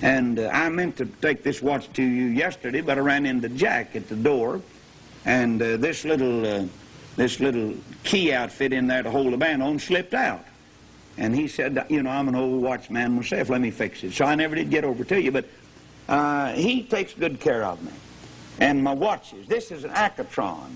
[0.00, 3.48] And uh, I meant to take this watch to you yesterday, but I ran into
[3.48, 4.60] Jack at the door,
[5.24, 6.66] and uh, this little uh,
[7.16, 10.44] this little key outfit in there to hold the band on slipped out.
[11.16, 13.48] And he said, you know, I'm an old watchman myself.
[13.48, 14.12] Let me fix it.
[14.12, 15.46] So I never did get over to you, but
[16.08, 17.92] uh, he takes good care of me.
[18.58, 19.46] And my watches.
[19.46, 20.70] This is an Accutron.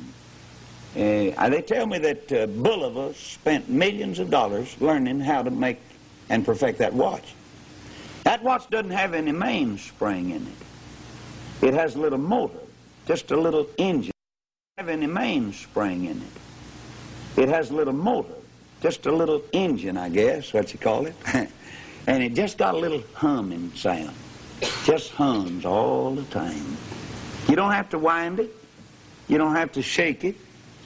[0.96, 5.78] Uh, they tell me that uh, Bulova spent millions of dollars learning how to make
[6.30, 7.34] and perfect that watch.
[8.24, 11.66] That watch doesn't have any mainspring in it.
[11.66, 12.60] It has a little motor,
[13.06, 14.10] just a little engine.
[14.10, 17.42] It doesn't have any mainspring in it.
[17.42, 18.34] It has a little motor,
[18.82, 21.14] just a little engine, I guess, what you call it.
[22.06, 24.14] and it just got a little humming sound.
[24.84, 26.76] Just hums all the time.
[27.48, 28.54] You don't have to wind it.
[29.28, 30.36] You don't have to shake it.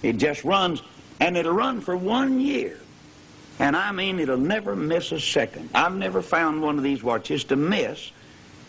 [0.03, 0.83] It just runs,
[1.21, 2.79] and it'll run for one year.
[3.59, 5.71] And I mean, it'll never miss a second.
[5.75, 8.11] I've never found one of these watches to miss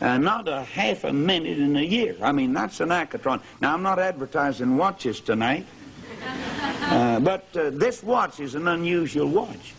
[0.02, 2.16] uh, not a half a minute in a year.
[2.22, 3.42] I mean, that's an Accutron.
[3.62, 5.66] Now, I'm not advertising watches tonight,
[6.82, 9.74] uh, but uh, this watch is an unusual watch.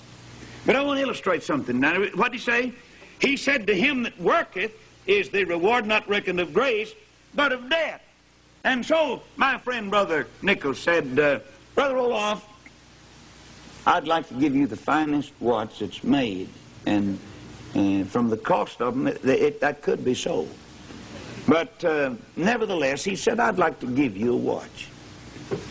[0.64, 1.79] But I want to illustrate something.
[1.79, 2.73] Now, what did he say?
[3.21, 4.73] He said, To him that worketh
[5.07, 6.95] is the reward not reckoned of grace,
[7.35, 8.04] but of debt.
[8.64, 11.40] And so my friend Brother Nichols said, uh,
[11.74, 12.40] Brother Roloff,
[13.87, 16.48] I'd like to give you the finest watch that's made.
[16.87, 17.18] And
[17.74, 20.48] uh, from the cost of them, it, it, that could be sold.
[21.46, 24.88] But uh, nevertheless, he said, I'd like to give you a watch.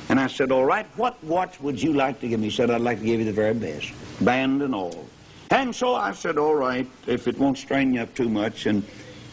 [0.09, 2.49] And I said, all right, what watch would you like to give me?
[2.49, 5.07] He said, I'd like to give you the very best, band and all.
[5.49, 8.67] And so I said, all right, if it won't strain you up too much.
[8.67, 8.83] And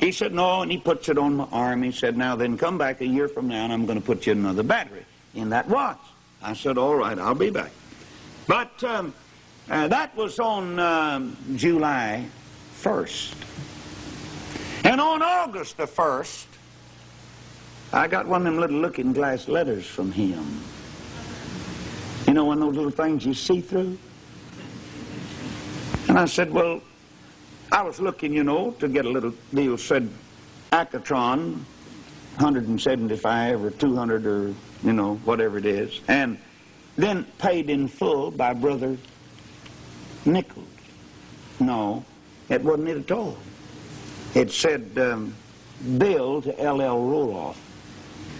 [0.00, 1.82] he said, no, and he puts it on my arm.
[1.82, 4.26] He said, now then come back a year from now and I'm going to put
[4.26, 6.00] you another battery in that watch.
[6.42, 7.70] I said, all right, I'll be back.
[8.46, 9.14] But um,
[9.68, 12.26] uh, that was on um, July
[12.80, 13.34] 1st.
[14.84, 16.46] And on August the 1st,
[17.92, 20.62] I got one of them little looking glass letters from him.
[22.26, 23.98] You know, one of those little things you see through?
[26.08, 26.80] And I said, well,
[27.72, 30.08] I was looking, you know, to get a little deal, said
[30.72, 31.52] Accutron,
[32.38, 36.00] 175 or 200 or, you know, whatever it is.
[36.08, 36.38] And
[36.96, 38.96] then paid in full by Brother
[40.24, 40.66] Nichols.
[41.60, 42.04] No,
[42.48, 43.38] it wasn't it at all.
[44.34, 45.34] It said, um,
[45.98, 46.98] bill to L.L.
[46.98, 47.56] Roloff.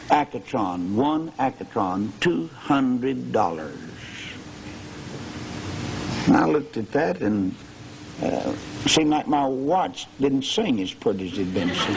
[0.09, 3.77] Accutron, one Accutron, $200.
[6.27, 7.55] And I looked at that and
[8.22, 8.54] uh,
[8.87, 11.96] seemed like my watch didn't sing as pretty as it'd been singing.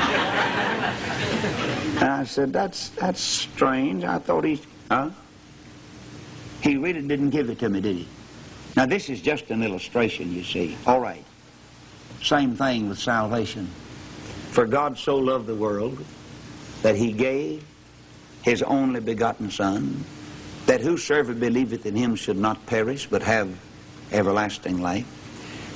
[2.00, 4.04] and I said, that's, that's strange.
[4.04, 5.10] I thought he, huh?
[6.62, 8.08] He really didn't give it to me, did he?
[8.76, 10.78] Now, this is just an illustration, you see.
[10.88, 11.24] All right.
[12.22, 13.68] Same thing with salvation.
[14.52, 16.04] For God so loved the world
[16.82, 17.66] that he gave
[18.44, 20.04] his only begotten Son,
[20.66, 23.58] that whosoever believeth in him should not perish, but have
[24.12, 25.23] everlasting life.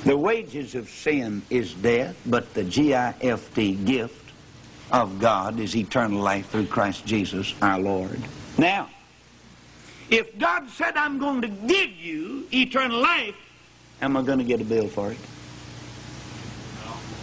[0.04, 4.32] The wages of sin is death, but the G-I-F-T gift
[4.90, 8.20] of God is eternal life through Christ Jesus our Lord.
[8.56, 8.88] Now,
[10.10, 13.34] if God said, I'm going to give you eternal life,
[14.00, 15.18] am I going to get a bill for it?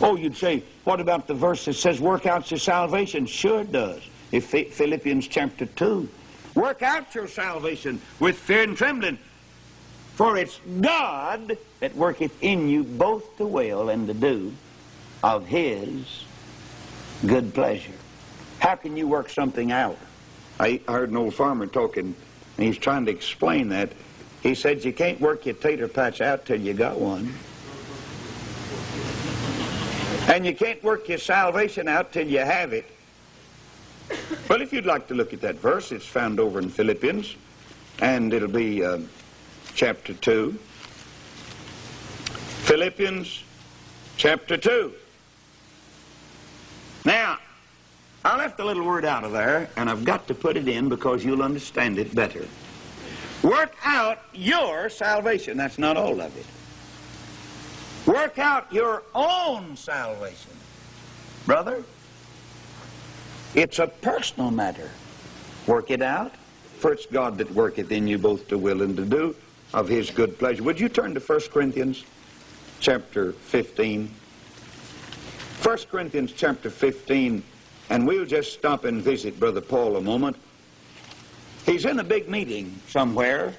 [0.01, 3.25] Oh, you'd say, what about the verse that says, work out your salvation?
[3.25, 4.03] Sure does.
[4.31, 6.07] If Philippians chapter 2.
[6.53, 9.17] Work out your salvation with fear and trembling.
[10.15, 14.54] For it's God that worketh in you both to will and to do
[15.21, 16.23] of his
[17.25, 17.91] good pleasure.
[18.60, 19.97] How can you work something out?
[20.58, 22.15] I heard an old farmer talking,
[22.58, 23.91] and he's trying to explain that.
[24.41, 27.34] He said, you can't work your tater patch out till you got one.
[30.34, 32.86] And you can't work your salvation out till you have it.
[34.49, 37.36] Well, if you'd like to look at that verse, it's found over in Philippians,
[37.99, 38.99] and it'll be uh,
[39.75, 40.53] chapter 2.
[42.63, 43.43] Philippians
[44.15, 44.93] chapter 2.
[47.03, 47.38] Now,
[48.23, 50.89] I left a little word out of there, and I've got to put it in
[50.89, 52.47] because you'll understand it better.
[53.43, 55.57] Work out your salvation.
[55.57, 56.45] That's not all of it.
[58.09, 60.51] Work out your own salvation.
[61.45, 61.83] Brother,
[63.53, 64.89] it's a personal matter.
[65.67, 66.33] Work it out,
[66.79, 69.35] for it's God that worketh in you both to will and to do
[69.75, 70.63] of his good pleasure.
[70.63, 72.05] Would you turn to 1 Corinthians
[72.79, 74.09] chapter 15?
[75.61, 77.43] 1 Corinthians chapter 15,
[77.89, 80.38] and we'll just stop and visit Brother Paul a moment.
[81.65, 83.53] He's in a big meeting somewhere.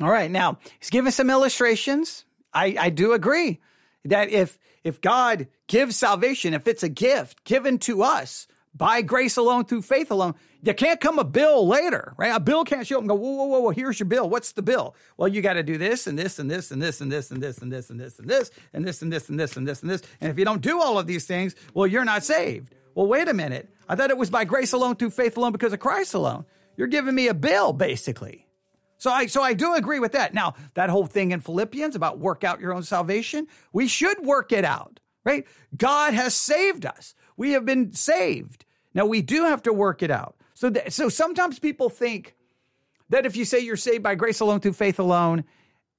[0.00, 2.24] All right, now he's given some illustrations.
[2.54, 3.60] I, I do agree
[4.04, 8.46] that if if God gives salvation, if it's a gift given to us
[8.78, 12.34] by grace alone through faith alone, there can't come a bill later, right?
[12.34, 14.28] A bill can't show up and go, whoa, whoa, whoa, whoa, here's your bill.
[14.30, 14.94] What's the bill?
[15.16, 17.42] Well, you got to do this and this and this and this and this and
[17.42, 19.82] this and this and this and this and this and this and this and this
[19.82, 20.02] and this.
[20.20, 22.74] And if you don't do all of these things, well, you're not saved.
[22.94, 23.68] Well, wait a minute.
[23.88, 26.44] I thought it was by grace alone through faith alone because of Christ alone.
[26.76, 28.46] You're giving me a bill, basically.
[28.98, 30.34] So I so I do agree with that.
[30.34, 34.52] Now, that whole thing in Philippians about work out your own salvation, we should work
[34.52, 35.46] it out, right?
[35.76, 37.14] God has saved us.
[37.36, 38.64] We have been saved.
[38.98, 40.34] Now we do have to work it out.
[40.54, 42.34] So th- so sometimes people think
[43.10, 45.44] that if you say you're saved by grace alone through faith alone,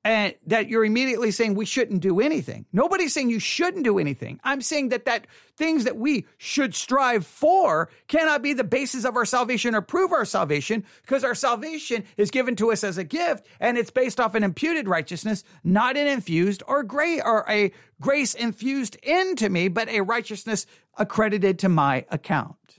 [0.03, 2.65] and that you're immediately saying we shouldn't do anything.
[2.73, 4.41] Nobody's saying you shouldn't do anything.
[4.43, 9.15] I'm saying that that things that we should strive for cannot be the basis of
[9.15, 13.03] our salvation or prove our salvation because our salvation is given to us as a
[13.05, 17.71] gift and it's based off an imputed righteousness, not an infused or gray or a
[18.01, 20.65] grace infused into me, but a righteousness
[20.97, 22.78] accredited to my account.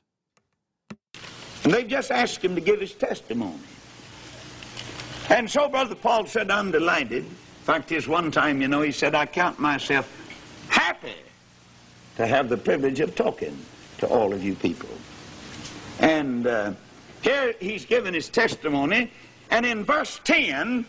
[1.64, 3.58] And they just asked him to give his testimony.
[5.28, 7.24] And so Brother Paul said, I'm delighted.
[7.24, 10.10] In fact, his one time, you know, he said, I count myself
[10.68, 11.14] happy
[12.16, 13.56] to have the privilege of talking
[13.98, 14.88] to all of you people.
[16.00, 16.72] And uh,
[17.22, 19.12] here he's given his testimony,
[19.50, 20.84] and in verse 10,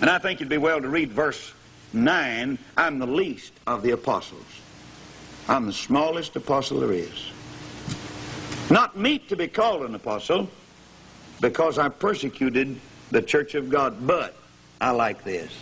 [0.00, 1.54] and I think it'd be well to read verse
[1.92, 4.42] 9, I'm the least of the apostles.
[5.48, 7.30] I'm the smallest apostle there is.
[8.70, 10.48] Not meet to be called an apostle,
[11.40, 14.06] because I persecuted the church of God.
[14.06, 14.34] But
[14.80, 15.52] I like this.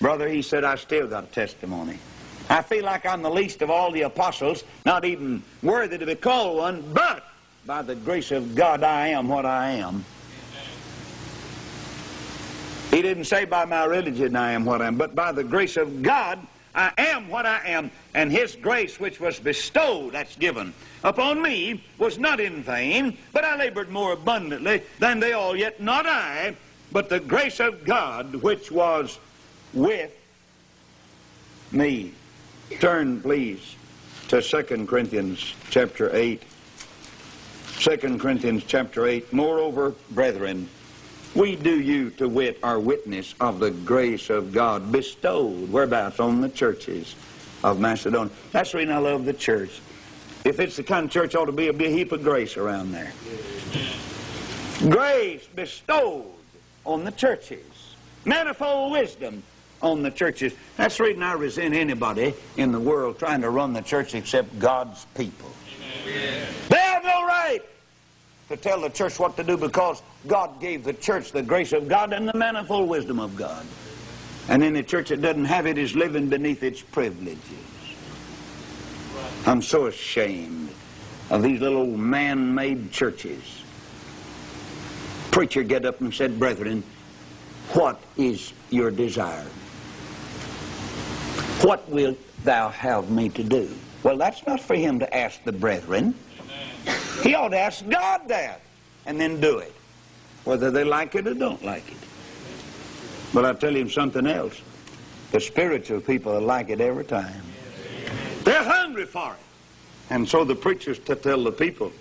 [0.00, 1.98] Brother, he said, I still got a testimony.
[2.48, 6.14] I feel like I'm the least of all the apostles, not even worthy to be
[6.14, 7.24] called one, but
[7.64, 10.04] by the grace of God, I am what I am.
[12.90, 15.76] He didn't say by my religion I am what I am, but by the grace
[15.76, 16.44] of God,
[16.74, 17.90] I am what I am.
[18.14, 23.44] And His grace, which was bestowed, that's given, upon me, was not in vain, but
[23.44, 26.54] I labored more abundantly than they all, yet not I,
[26.92, 29.18] but the grace of God which was
[29.72, 30.12] with
[31.72, 32.12] me.
[32.78, 33.76] Turn, please,
[34.28, 36.42] to 2 Corinthians chapter 8.
[37.78, 39.32] 2 Corinthians chapter 8.
[39.32, 40.68] Moreover, brethren,
[41.34, 46.40] we do you to wit our witness of the grace of God bestowed, whereabouts on
[46.40, 47.14] the churches
[47.62, 48.32] of Macedonia.
[48.52, 49.80] That's the reason I love the church.
[50.44, 53.12] If it's the kind of church ought to be, a heap of grace around there.
[54.88, 56.26] Grace bestowed
[56.84, 57.94] on the churches.
[58.24, 59.42] Manifold wisdom
[59.82, 60.54] on the churches.
[60.76, 64.58] That's the reason I resent anybody in the world trying to run the church except
[64.58, 65.50] God's people.
[66.04, 66.46] Amen.
[66.68, 67.60] They have no right
[68.50, 71.86] to tell the church what to do because God gave the church the grace of
[71.86, 73.64] God and the manifold wisdom of God.
[74.48, 77.38] And any church that doesn't have it is living beneath its privileges.
[79.46, 80.70] I'm so ashamed
[81.30, 83.62] of these little man-made churches.
[85.30, 86.82] Preacher get up and said, Brethren,
[87.72, 89.46] what is your desire?
[91.62, 93.70] What wilt thou have me to do?
[94.02, 96.16] Well, that's not for him to ask the brethren.
[97.22, 98.60] He ought to ask God that
[99.06, 99.74] and then do it,
[100.44, 101.98] whether they like it or don't like it.
[103.32, 104.60] But I'll tell you something else.
[105.32, 107.42] The spiritual people like it every time.
[108.44, 110.12] They're hungry for it.
[110.12, 111.92] And so the preachers to tell the people.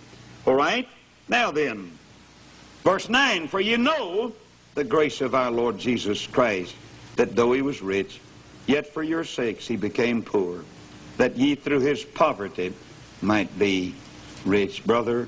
[0.46, 0.88] All right?
[1.28, 1.92] Now then,
[2.84, 4.34] verse 9, For you know
[4.74, 6.76] the grace of our Lord Jesus Christ,
[7.18, 8.20] that though he was rich,
[8.66, 10.64] yet for your sakes he became poor,
[11.18, 12.74] that ye through his poverty
[13.22, 13.94] might be
[14.46, 14.84] rich.
[14.86, 15.28] Brother,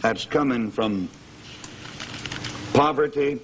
[0.00, 1.08] that's coming from
[2.72, 3.40] poverty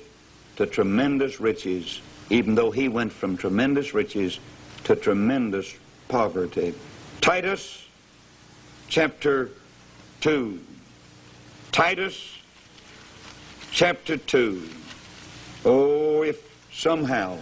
[0.57, 4.41] to tremendous riches, even though he went from tremendous riches
[4.85, 5.75] to tremendous
[6.09, 6.75] poverty.
[7.21, 7.87] Titus
[8.89, 9.51] chapter
[10.21, 10.61] 2.
[11.73, 12.39] Titus
[13.71, 14.69] chapter 2.
[15.65, 16.43] Oh, if
[16.73, 17.39] somehow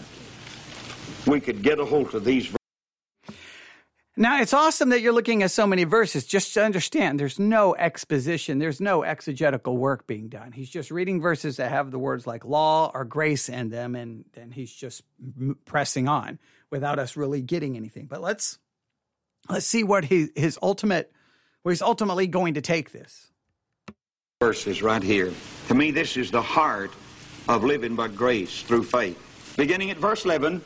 [1.27, 2.53] we could get a hold of these
[4.19, 6.25] now, it's awesome that you're looking at so many verses.
[6.25, 10.53] Just to understand, there's no exposition, there's no exegetical work being done.
[10.53, 14.25] He's just reading verses that have the words like law or grace in them, and
[14.33, 15.03] then he's just
[15.67, 16.39] pressing on
[16.71, 18.07] without us really getting anything.
[18.07, 18.59] But let's
[19.51, 21.13] let's see what he, his ultimate,
[21.63, 23.31] where he's ultimately going to take this.
[24.41, 25.33] Verses right here.
[25.69, 26.93] To me, this is the heart
[27.49, 29.55] of living by grace through faith.
[29.59, 30.63] Beginning at verse 11,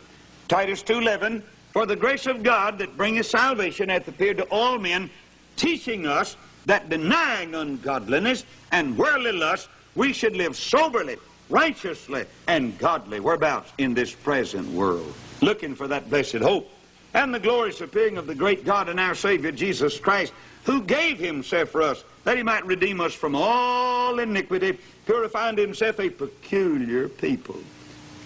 [0.46, 1.42] Titus 2:11.
[1.72, 5.08] For the grace of God that bringeth salvation hath appeared to all men,
[5.56, 11.16] teaching us that denying ungodliness and worldly lust, we should live soberly,
[11.48, 13.20] righteously, and godly.
[13.20, 13.72] Whereabouts?
[13.78, 15.12] In this present world.
[15.42, 16.70] Looking for that blessed hope.
[17.14, 20.32] And the glorious appearing of the great God and our Savior Jesus Christ,
[20.64, 25.98] who gave himself for us, that he might redeem us from all iniquity, purifying himself
[25.98, 27.58] a peculiar people,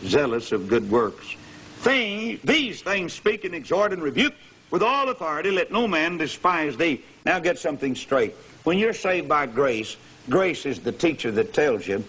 [0.05, 1.37] zealous of good works
[1.85, 4.35] thing, these things speak and exhort and rebuke
[4.71, 5.51] with all authority.
[5.51, 7.03] Let no man despise thee.
[7.25, 8.35] Now get something straight.
[8.65, 9.97] When you're saved by grace,
[10.29, 12.03] grace is the teacher that tells you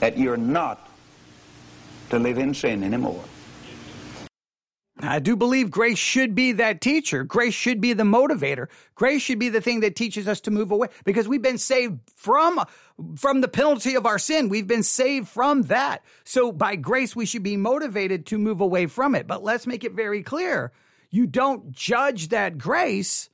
[0.00, 0.88] that you're not
[2.10, 3.22] to live in sin anymore.
[5.00, 7.22] I do believe grace should be that teacher.
[7.22, 8.66] Grace should be the motivator.
[8.94, 12.00] Grace should be the thing that teaches us to move away because we've been saved
[12.16, 12.60] from,
[13.16, 14.48] from the penalty of our sin.
[14.48, 16.02] We've been saved from that.
[16.24, 19.26] So by grace, we should be motivated to move away from it.
[19.26, 20.72] But let's make it very clear.
[21.10, 23.30] You don't judge that grace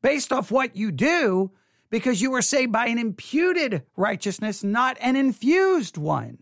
[0.00, 1.50] based off what you do
[1.90, 6.38] because you were saved by an imputed righteousness, not an infused one.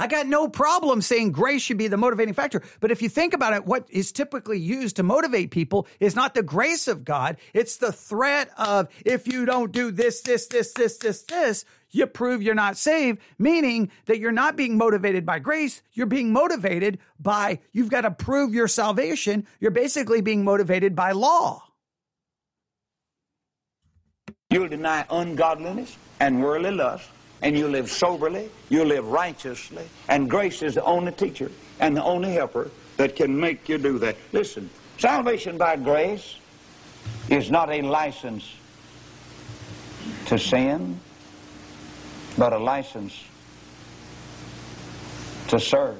[0.00, 2.62] I got no problem saying grace should be the motivating factor.
[2.80, 6.32] But if you think about it, what is typically used to motivate people is not
[6.32, 7.36] the grace of God.
[7.52, 12.06] It's the threat of if you don't do this, this, this, this, this, this, you
[12.06, 15.82] prove you're not saved, meaning that you're not being motivated by grace.
[15.92, 19.46] You're being motivated by, you've got to prove your salvation.
[19.60, 21.62] You're basically being motivated by law.
[24.48, 27.10] You'll deny ungodliness and worldly lust
[27.42, 32.04] and you live soberly, you live righteously, and grace is the only teacher and the
[32.04, 34.16] only helper that can make you do that.
[34.32, 34.68] Listen,
[34.98, 36.36] salvation by grace
[37.28, 38.54] is not a license
[40.26, 41.00] to sin,
[42.36, 43.24] but a license
[45.48, 45.96] to serve.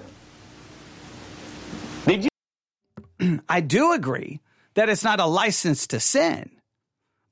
[2.07, 3.41] Did you?
[3.49, 4.41] I do agree
[4.75, 6.51] that it's not a license to sin.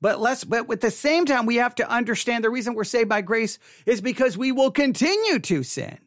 [0.01, 3.09] But let's, but at the same time, we have to understand the reason we're saved
[3.09, 5.99] by grace is because we will continue to sin.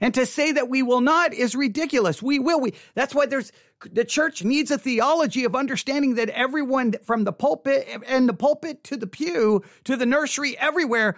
[0.00, 2.22] And to say that we will not is ridiculous.
[2.22, 2.60] We will.
[2.60, 3.50] We, that's why there's,
[3.90, 8.84] the church needs a theology of understanding that everyone from the pulpit and the pulpit
[8.84, 11.16] to the pew to the nursery everywhere,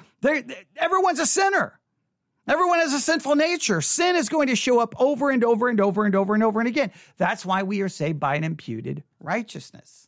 [0.77, 1.81] everyone's a sinner.
[2.47, 3.81] Everyone has a sinful nature.
[3.83, 6.61] Sin is going to show up over and over and over and over and over
[6.61, 6.93] and again.
[7.19, 10.08] That's why we are saved by an imputed righteousness.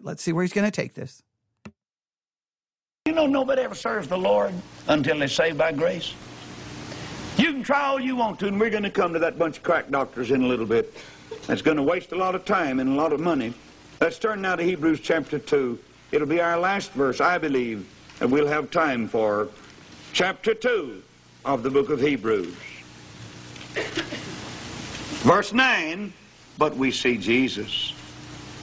[0.00, 1.22] Let's see where he's going to take this.
[3.06, 4.52] You know, nobody ever serves the Lord
[4.88, 6.14] until they're saved by grace.
[7.36, 9.58] You can try all you want to, and we're going to come to that bunch
[9.58, 10.92] of crack doctors in a little bit.
[11.46, 13.52] That's going to waste a lot of time and a lot of money.
[14.00, 15.78] Let's turn now to Hebrews chapter 2.
[16.12, 17.86] It'll be our last verse, I believe,
[18.20, 19.48] and we'll have time for
[20.12, 21.02] chapter 2
[21.44, 22.54] of the book of Hebrews.
[25.22, 26.12] Verse 9,
[26.58, 27.92] but we see Jesus,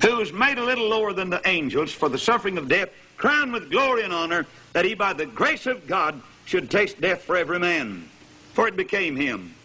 [0.03, 3.53] who was made a little lower than the angels for the suffering of death, crowned
[3.53, 7.37] with glory and honor, that he by the grace of God should taste death for
[7.37, 8.09] every man.
[8.53, 9.55] For it became him,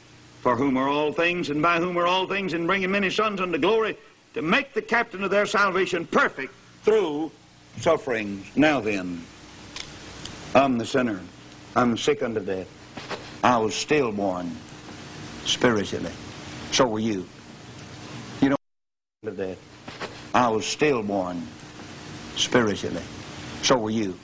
[0.41, 3.41] for whom are all things, and by whom are all things, and bringing many sons
[3.41, 3.97] unto glory,
[4.35, 7.33] to make the captain of their salvation perfect through
[7.79, 8.47] sufferings.
[8.57, 9.25] Now then,
[10.55, 11.21] I'm the sinner.
[11.75, 12.69] I'm sick unto death.
[13.43, 14.57] I was stillborn
[15.45, 16.13] spiritually.
[16.71, 17.27] So were you.
[18.41, 18.57] You know
[19.23, 19.59] that.
[20.35, 21.47] I was stillborn
[22.37, 23.03] spiritually.
[23.63, 24.19] So were you.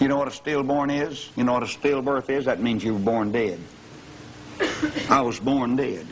[0.00, 1.30] You know what a stillborn is?
[1.36, 2.44] You know what a stillbirth is?
[2.44, 3.58] That means you were born dead.
[5.08, 6.06] I was born dead.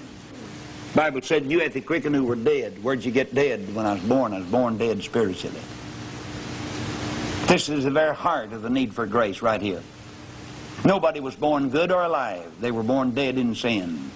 [0.94, 2.82] Bible said, you at the quicken who were dead.
[2.82, 4.32] Where'd you get dead when I was born?
[4.32, 5.60] I was born dead spiritually.
[7.46, 9.82] This is the very heart of the need for grace right here.
[10.84, 12.46] Nobody was born good or alive.
[12.60, 14.10] They were born dead in sin.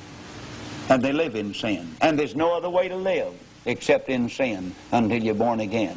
[0.88, 1.96] And they live in sin.
[2.00, 3.34] And there's no other way to live
[3.68, 5.96] except in sin until you're born again.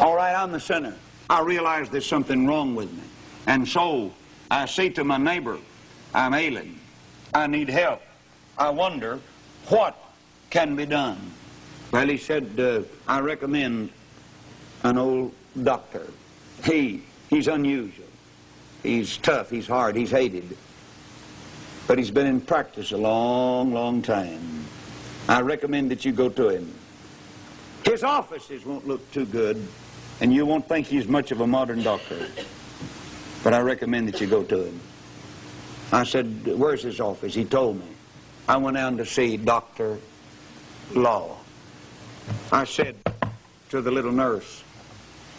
[0.00, 0.94] All right, I'm the sinner.
[1.30, 3.02] I realize there's something wrong with me.
[3.46, 4.12] And so
[4.50, 5.58] I say to my neighbor,
[6.12, 6.78] I'm ailing.
[7.32, 8.02] I need help.
[8.58, 9.20] I wonder
[9.68, 9.96] what
[10.50, 11.18] can be done.
[11.92, 13.90] Well, he said, uh, I recommend
[14.82, 15.32] an old
[15.62, 16.08] doctor.
[16.64, 18.06] He, he's unusual.
[18.82, 20.56] He's tough, he's hard, he's hated.
[21.86, 24.61] But he's been in practice a long, long time.
[25.32, 26.74] I recommend that you go to him.
[27.86, 29.66] His offices won't look too good,
[30.20, 32.26] and you won't think he's much of a modern doctor.
[33.42, 34.78] But I recommend that you go to him.
[35.90, 37.32] I said, where's his office?
[37.32, 37.86] He told me.
[38.46, 39.98] I went down to see Dr.
[40.92, 41.38] Law.
[42.52, 42.96] I said
[43.70, 44.62] to the little nurse,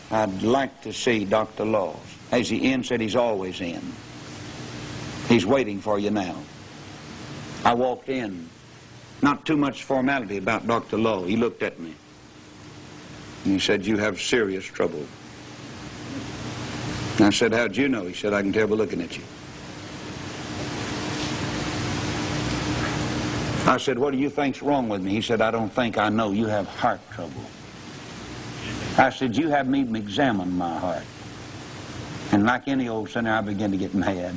[0.10, 1.66] I'd like to see Dr.
[1.66, 2.00] Law.
[2.32, 3.94] As he in said he's always in.
[5.30, 6.36] He's waiting for you now.
[7.64, 8.50] I walked in.
[9.24, 10.98] Not too much formality about Dr.
[10.98, 11.24] Law.
[11.24, 11.96] He looked at me.
[13.46, 15.06] And he said, you have serious trouble.
[17.20, 18.04] I said, how'd you know?
[18.04, 19.24] He said, I can tell by looking at you.
[23.66, 25.12] I said, what do you think's wrong with me?
[25.12, 26.32] He said, I don't think I know.
[26.32, 27.46] You have heart trouble.
[28.98, 31.06] I said, you have me examine my heart.
[32.34, 34.36] And like any old sinner, I began to get mad.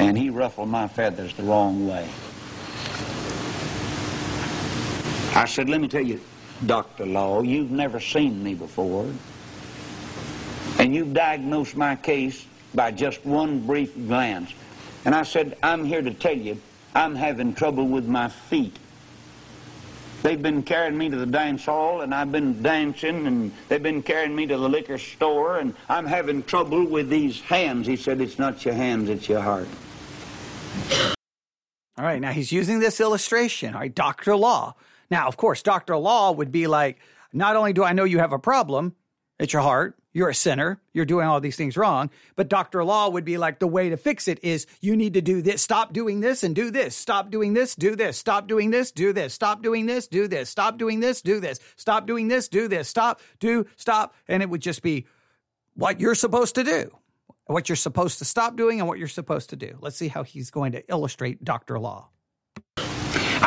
[0.00, 2.08] And he ruffled my feathers the wrong way.
[5.38, 6.20] I said, let me tell you,
[6.66, 7.06] Dr.
[7.06, 9.08] Law, you've never seen me before.
[10.80, 14.52] And you've diagnosed my case by just one brief glance.
[15.04, 16.60] And I said, I'm here to tell you,
[16.92, 18.76] I'm having trouble with my feet.
[20.24, 24.02] They've been carrying me to the dance hall, and I've been dancing, and they've been
[24.02, 27.86] carrying me to the liquor store, and I'm having trouble with these hands.
[27.86, 29.68] He said, It's not your hands, it's your heart.
[31.96, 34.34] All right, now he's using this illustration, all right, Dr.
[34.34, 34.74] Law.
[35.10, 35.96] Now, of course, Dr.
[35.96, 36.98] Law would be like,
[37.32, 38.94] Not only do I know you have a problem,
[39.38, 40.80] it's your heart, you're a sinner.
[40.92, 42.10] You're doing all these things wrong.
[42.34, 42.82] But Dr.
[42.82, 45.62] Law would be like the way to fix it is you need to do this.
[45.62, 46.96] Stop doing this and do this.
[46.96, 48.18] Stop doing this, do this.
[48.18, 49.32] Stop doing this, do this.
[49.32, 50.50] Stop doing this, do this.
[50.50, 51.60] Stop doing this, do this.
[51.76, 52.88] Stop doing this, do this.
[52.88, 54.14] Stop, do, stop.
[54.26, 55.06] And it would just be
[55.74, 56.90] what you're supposed to do,
[57.46, 59.78] what you're supposed to stop doing, and what you're supposed to do.
[59.80, 61.78] Let's see how he's going to illustrate Dr.
[61.78, 62.08] Law.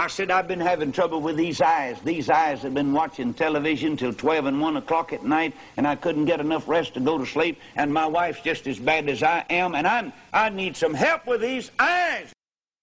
[0.02, 1.96] I said, I've been having trouble with these eyes.
[2.04, 5.96] These eyes have been watching television till 12 and 1 o'clock at night, and I
[5.96, 9.22] couldn't get enough rest to go to sleep, and my wife's just as bad as
[9.22, 12.34] I am, and I'm, I need some help with these eyes.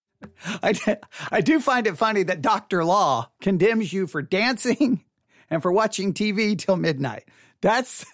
[0.63, 0.99] I,
[1.33, 2.85] I do find it funny that Dr.
[2.85, 5.03] Law condemns you for dancing
[5.51, 7.25] and for watching TV till midnight.
[7.63, 8.07] That's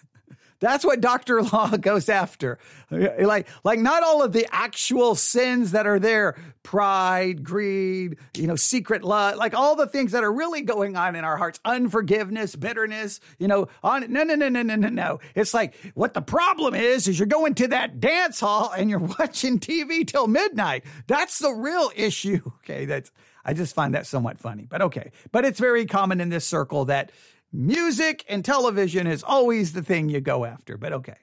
[0.65, 1.43] that's what Dr.
[1.53, 2.59] Law goes after.
[2.91, 8.57] Like, like not all of the actual sins that are there, pride, greed, you know,
[8.57, 12.57] secret love, like all the things that are really going on in our hearts, unforgiveness,
[12.57, 15.21] bitterness, you know, on no, no, no, no, no, no, no.
[15.35, 18.99] It's like what the problem is, is you're going to that dance hall and you're
[19.19, 20.85] watching TV till midnight.
[21.07, 22.41] That's the real issue.
[22.65, 22.87] Okay.
[22.87, 23.11] That's,
[23.45, 25.11] I just find that somewhat funny, but okay.
[25.33, 27.13] But it's very common in this circle that
[27.55, 31.17] music and television is always the thing you go after, but okay.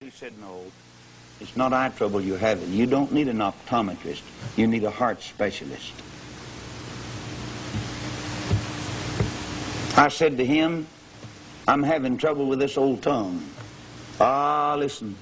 [0.00, 0.62] He said no.
[1.40, 2.72] It's not eye trouble you're having.
[2.72, 4.22] You don't need an optometrist.
[4.56, 5.92] You need a heart specialist.
[9.96, 10.86] I said to him,
[11.66, 13.42] I'm having trouble with this old tongue.
[14.20, 15.16] Ah, listen,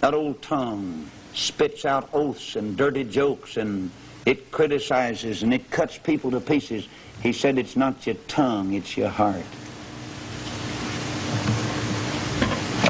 [0.00, 3.90] that old tongue spits out oaths and dirty jokes and
[4.26, 6.88] it criticizes and it cuts people to pieces.
[7.24, 9.46] He said, it's not your tongue, it's your heart.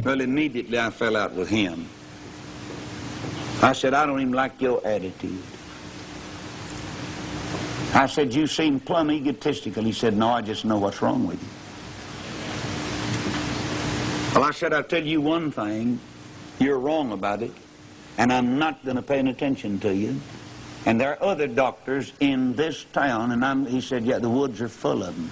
[0.04, 1.88] Well, immediately I fell out with him.
[3.62, 5.40] I said, I don't even like your attitude.
[7.94, 9.84] I said, you seem plumb egotistical.
[9.84, 11.48] He said, no, I just know what's wrong with you.
[14.34, 16.00] Well, I said, I'll tell you one thing.
[16.58, 17.52] You're wrong about it,
[18.18, 20.20] and I'm not going to pay any attention to you.
[20.86, 24.60] And there are other doctors in this town, and I'm, he said, yeah, the woods
[24.60, 25.30] are full of them.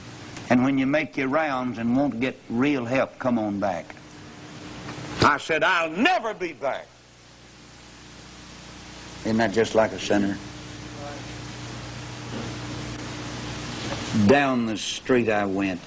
[0.49, 3.95] And when you make your rounds and won't get real help, come on back.
[5.21, 6.87] I said, I'll never be back.
[9.25, 10.37] Isn't that just like a sinner?
[14.27, 15.81] Down the street I went.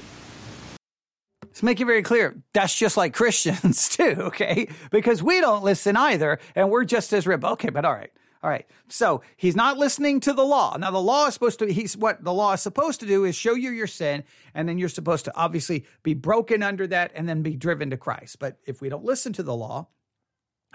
[1.43, 2.35] Let's make it very clear.
[2.53, 4.67] That's just like Christians too, okay?
[4.89, 7.43] Because we don't listen either, and we're just as rib.
[7.43, 8.11] Okay, but all right.
[8.45, 8.67] All right.
[8.89, 10.77] So he's not listening to the law.
[10.77, 13.35] Now the law is supposed to he's what the law is supposed to do is
[13.35, 14.23] show you your sin
[14.53, 17.97] and then you're supposed to obviously be broken under that and then be driven to
[17.97, 18.37] Christ.
[18.37, 19.87] But if we don't listen to the law,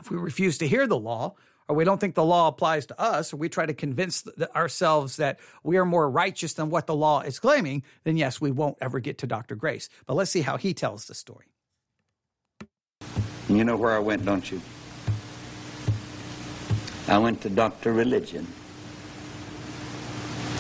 [0.00, 1.36] if we refuse to hear the law,
[1.68, 5.18] or we don't think the law applies to us, or we try to convince ourselves
[5.18, 8.78] that we are more righteous than what the law is claiming, then yes, we won't
[8.80, 9.54] ever get to Dr.
[9.54, 9.88] Grace.
[10.06, 11.46] But let's see how he tells the story.
[13.48, 14.60] You know where I went, don't you?
[17.10, 17.92] I went to Dr.
[17.92, 18.46] Religion.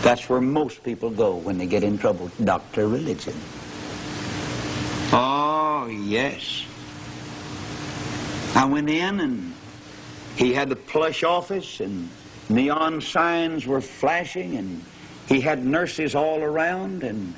[0.02, 2.88] That's where most people go when they get in trouble, Dr.
[2.88, 3.34] Religion.
[5.12, 6.64] Oh, yes.
[8.56, 9.54] I went in and
[10.34, 12.08] he had the plush office and
[12.48, 14.84] neon signs were flashing and
[15.28, 17.32] he had nurses all around and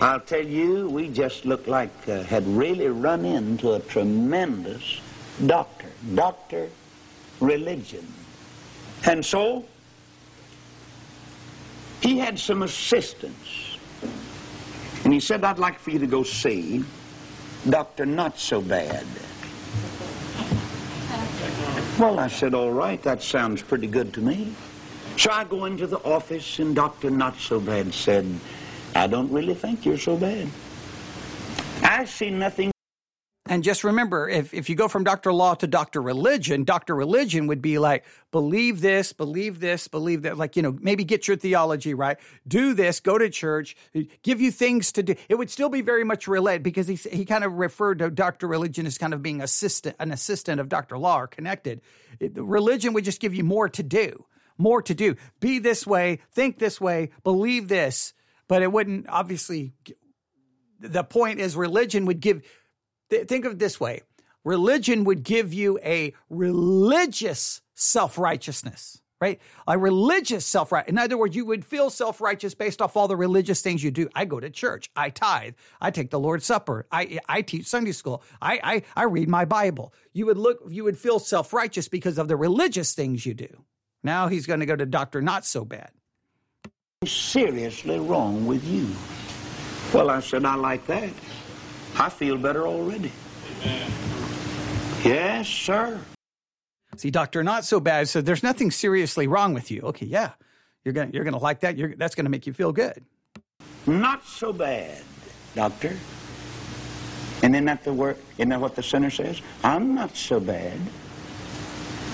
[0.00, 5.00] I'll tell you, we just looked like uh, had really run into a tremendous
[5.44, 5.90] doctor.
[6.14, 6.68] Doctor
[7.40, 8.06] religion.
[9.06, 9.64] And so,
[12.00, 13.78] he had some assistance.
[15.04, 16.84] And he said, I'd like for you to go see
[17.68, 18.06] Dr.
[18.06, 19.06] Not So Bad.
[21.98, 24.54] Well, I said, all right, that sounds pretty good to me.
[25.16, 27.10] So I go into the office, and Dr.
[27.10, 28.26] Not So Bad said,
[28.94, 30.48] I don't really think you're so bad.
[31.82, 32.73] I see nothing
[33.46, 35.30] and just remember, if, if you go from Dr.
[35.30, 36.00] Law to Dr.
[36.00, 36.94] Religion, Dr.
[36.94, 41.28] Religion would be like, believe this, believe this, believe that, like, you know, maybe get
[41.28, 42.16] your theology right,
[42.48, 43.76] do this, go to church,
[44.22, 45.14] give you things to do.
[45.28, 48.48] It would still be very much related because he, he kind of referred to Dr.
[48.48, 50.96] Religion as kind of being assistant, an assistant of Dr.
[50.96, 51.82] Law or connected.
[52.20, 54.24] Religion would just give you more to do,
[54.56, 55.16] more to do.
[55.40, 58.14] Be this way, think this way, believe this,
[58.48, 59.74] but it wouldn't obviously.
[60.80, 62.42] The point is, religion would give
[63.10, 64.02] Th- think of it this way
[64.44, 69.40] religion would give you a religious self righteousness, right?
[69.66, 70.88] A religious self right.
[70.88, 73.90] In other words, you would feel self righteous based off all the religious things you
[73.90, 74.08] do.
[74.14, 74.90] I go to church.
[74.94, 75.54] I tithe.
[75.80, 76.86] I take the Lord's Supper.
[76.92, 78.22] I, I teach Sunday school.
[78.40, 79.92] I, I, I read my Bible.
[80.12, 83.64] You would look, you would feel self righteous because of the religious things you do.
[84.02, 85.22] Now he's going to go to Dr.
[85.22, 85.90] Not So Bad.
[87.06, 88.88] Seriously wrong with you.
[89.92, 91.10] Well, I said, I like that.
[91.96, 93.12] I feel better already.
[93.62, 93.90] Amen.
[95.04, 96.00] Yes, sir.
[96.96, 98.08] See, doctor, not so bad.
[98.08, 99.80] So there's nothing seriously wrong with you.
[99.82, 100.30] Okay, yeah,
[100.84, 101.76] you're gonna you're gonna like that.
[101.76, 103.04] You're, that's gonna make you feel good.
[103.86, 105.02] Not so bad,
[105.54, 105.96] doctor.
[107.42, 108.16] And isn't that the word?
[108.38, 109.40] Isn't that what the sinner says?
[109.62, 110.78] I'm not so bad.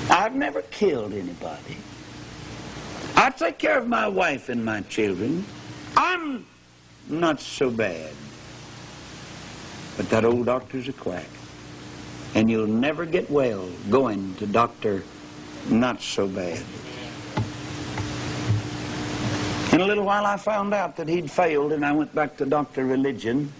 [0.08, 1.76] I've never killed anybody.
[3.14, 5.44] I take care of my wife and my children.
[5.96, 6.46] I'm
[7.08, 8.12] not so bad.
[9.96, 11.28] But that old doctor's a quack.
[12.34, 15.02] And you'll never get well going to Doctor
[15.68, 16.62] Not So Bad.
[19.72, 22.46] In a little while, I found out that he'd failed, and I went back to
[22.46, 22.84] Dr.
[22.84, 23.52] Religion.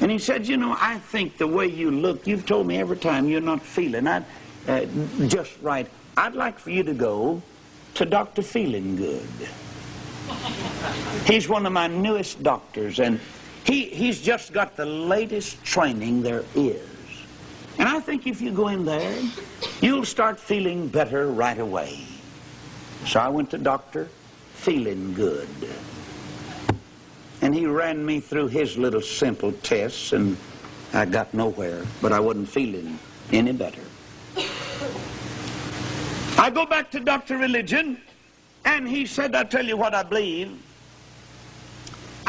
[0.00, 2.96] And he said, You know, I think the way you look, you've told me every
[2.96, 4.24] time you're not feeling I,
[4.66, 4.86] uh,
[5.28, 5.88] just right.
[6.16, 7.42] I'd like for you to go
[7.94, 8.42] to Dr.
[8.42, 9.28] Feeling Good.
[11.26, 13.20] He's one of my newest doctors, and
[13.64, 16.80] he, he's just got the latest training there is.
[17.78, 19.16] And I think if you go in there,
[19.80, 22.00] you'll start feeling better right away.
[23.06, 24.08] So I went to Dr.
[24.54, 25.48] Feeling Good.
[27.40, 30.36] And he ran me through his little simple tests, and
[30.92, 32.98] I got nowhere, but I wasn't feeling
[33.32, 33.82] any better.
[36.38, 37.38] I go back to Dr.
[37.38, 38.00] Religion,
[38.64, 40.56] and he said, I tell you what I believe.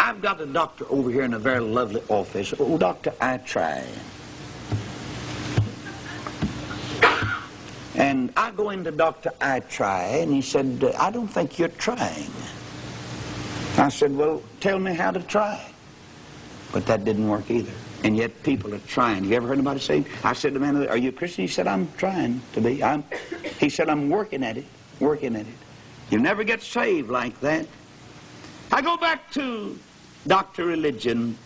[0.04, 2.54] I've got a doctor over here in a very lovely office.
[2.60, 3.88] Oh, doctor, I try.
[7.96, 9.32] And I go into Dr.
[9.40, 12.30] I try, and he said, I don't think you're trying.
[13.78, 15.72] I said, well, tell me how to try.
[16.74, 17.72] But that didn't work either.
[18.04, 19.24] And yet people are trying.
[19.24, 21.44] You ever heard anybody say, I said to the man, are you a Christian?
[21.44, 22.84] He said, I'm trying to be.
[22.84, 23.06] I'm,
[23.58, 24.66] he said, I'm working at it,
[25.00, 25.56] working at it.
[26.12, 27.66] You never get saved like that.
[28.70, 29.80] I go back to
[30.28, 30.66] Dr.
[30.66, 31.38] Religion.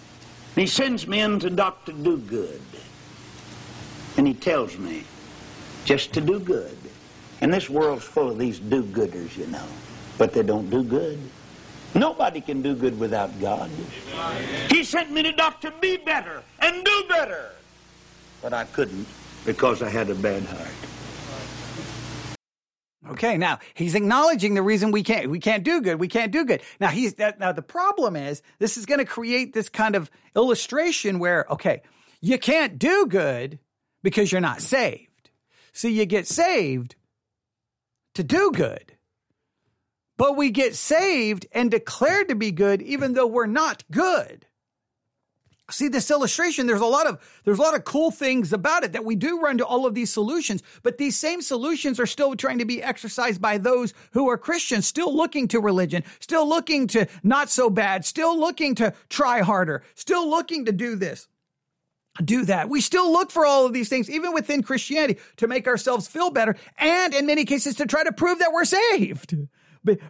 [0.56, 1.92] He sends me in to Dr.
[1.92, 2.62] Do Good.
[4.18, 5.04] And he tells me
[5.86, 6.78] just to do good.
[7.42, 9.68] And this world's full of these do-gooders, you know.
[10.18, 11.20] But they don't do good.
[11.94, 13.70] Nobody can do good without God.
[14.70, 15.72] He sent me to Dr.
[15.80, 17.52] Be Better and do better.
[18.42, 19.08] But I couldn't
[19.46, 20.68] because I had a bad heart.
[23.12, 26.00] Okay, now he's acknowledging the reason we can't we can't do good.
[26.00, 26.62] We can't do good.
[26.80, 30.10] Now he's that, now the problem is this is going to create this kind of
[30.36, 31.82] illustration where okay,
[32.22, 33.60] you can't do good
[34.04, 35.30] because you're not saved.
[35.74, 36.96] See, you get saved
[38.16, 38.94] to do good.
[40.18, 44.47] But we get saved and declared to be good even though we're not good.
[45.70, 48.94] See this illustration, there's a lot of there's a lot of cool things about it
[48.94, 52.36] that we do run to all of these solutions, but these same solutions are still
[52.36, 56.88] trying to be exercised by those who are Christians, still looking to religion, still looking
[56.88, 61.28] to not so bad, still looking to try harder, still looking to do this
[62.24, 62.70] do that.
[62.70, 66.32] We still look for all of these things, even within Christianity, to make ourselves feel
[66.32, 69.38] better, and in many cases to try to prove that we're saved.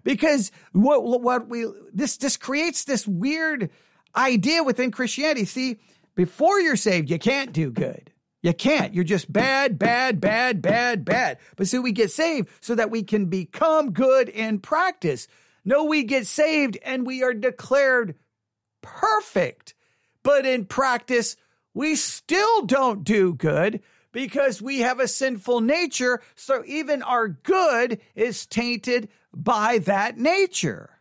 [0.04, 3.70] Because what, what we this this creates this weird
[4.18, 5.46] idea within Christianity.
[5.46, 5.78] See,
[6.16, 8.12] before you're saved, you can't do good.
[8.42, 8.94] You can't.
[8.94, 11.38] You're just bad, bad, bad, bad, bad.
[11.56, 15.28] But see, we get saved so that we can become good in practice.
[15.66, 18.16] No, we get saved and we are declared
[18.82, 19.74] perfect.
[20.24, 21.36] But in practice,
[21.74, 26.22] we still don't do good because we have a sinful nature.
[26.36, 30.97] So even our good is tainted by that nature.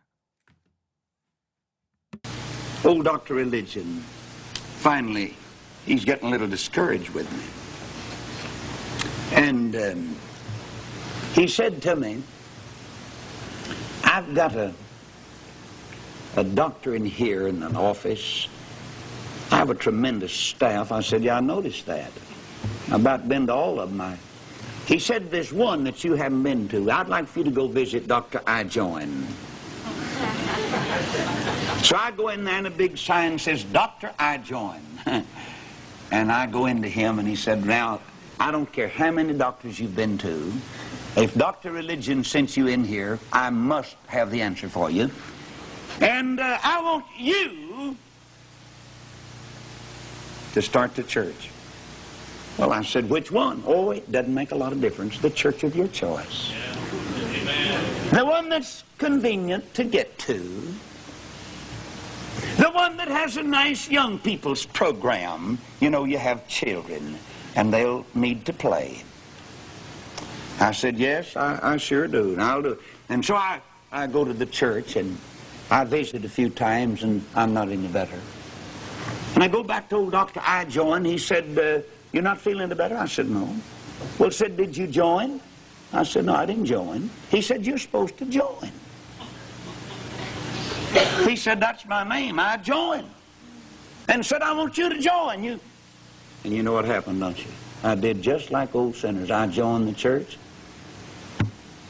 [2.87, 3.33] Old Dr.
[3.33, 4.01] Religion,
[4.77, 5.35] finally,
[5.85, 7.43] he's getting a little discouraged with me.
[9.35, 10.15] And um,
[11.33, 12.23] he said to me,
[14.05, 14.73] I've got a,
[16.37, 18.47] a doctor in here in an office.
[19.51, 20.93] I have a tremendous staff.
[20.93, 22.13] I said, yeah, I noticed that.
[22.87, 23.99] I've about been to all of them.
[23.99, 24.17] I,
[24.85, 26.89] he said, there's one that you haven't been to.
[26.89, 28.41] I'd like for you to go visit Dr.
[28.47, 29.27] I Join.
[31.83, 34.81] So I go in there and a big sign says, Doctor, I join.
[36.11, 38.01] and I go into him and he said, now,
[38.39, 40.51] I don't care how many doctors you've been to.
[41.15, 41.71] If Dr.
[41.71, 45.09] Religion sent you in here, I must have the answer for you.
[46.01, 47.95] And uh, I want you
[50.53, 51.49] to start the church.
[52.57, 53.63] Well, I said, which one?
[53.65, 55.19] Oh, it doesn't make a lot of difference.
[55.19, 56.51] The church of your choice.
[56.51, 56.67] Yeah.
[58.11, 60.73] The one that's convenient to get to.
[62.57, 65.57] The one that has a nice young people's program.
[65.79, 67.17] You know, you have children,
[67.55, 69.03] and they'll need to play.
[70.59, 72.79] I said, yes, I, I sure do, and I'll do it.
[73.09, 73.61] And so I,
[73.91, 75.17] I go to the church, and
[75.69, 78.19] I visit a few times, and I'm not any better.
[79.35, 80.41] And I go back to old Dr.
[80.43, 81.05] I join.
[81.05, 81.81] He said, uh,
[82.11, 82.97] you're not feeling any better?
[82.97, 83.55] I said, no.
[84.17, 85.39] Well, said, did you join?
[85.93, 87.09] I said, no, I didn't join.
[87.29, 88.71] He said, you're supposed to join.
[91.27, 92.39] He said, that's my name.
[92.39, 93.09] I joined.
[94.09, 95.43] And said, I want you to join.
[95.43, 95.59] You.
[96.43, 97.51] And you know what happened, don't you?
[97.83, 99.29] I did just like old sinners.
[99.29, 100.37] I joined the church.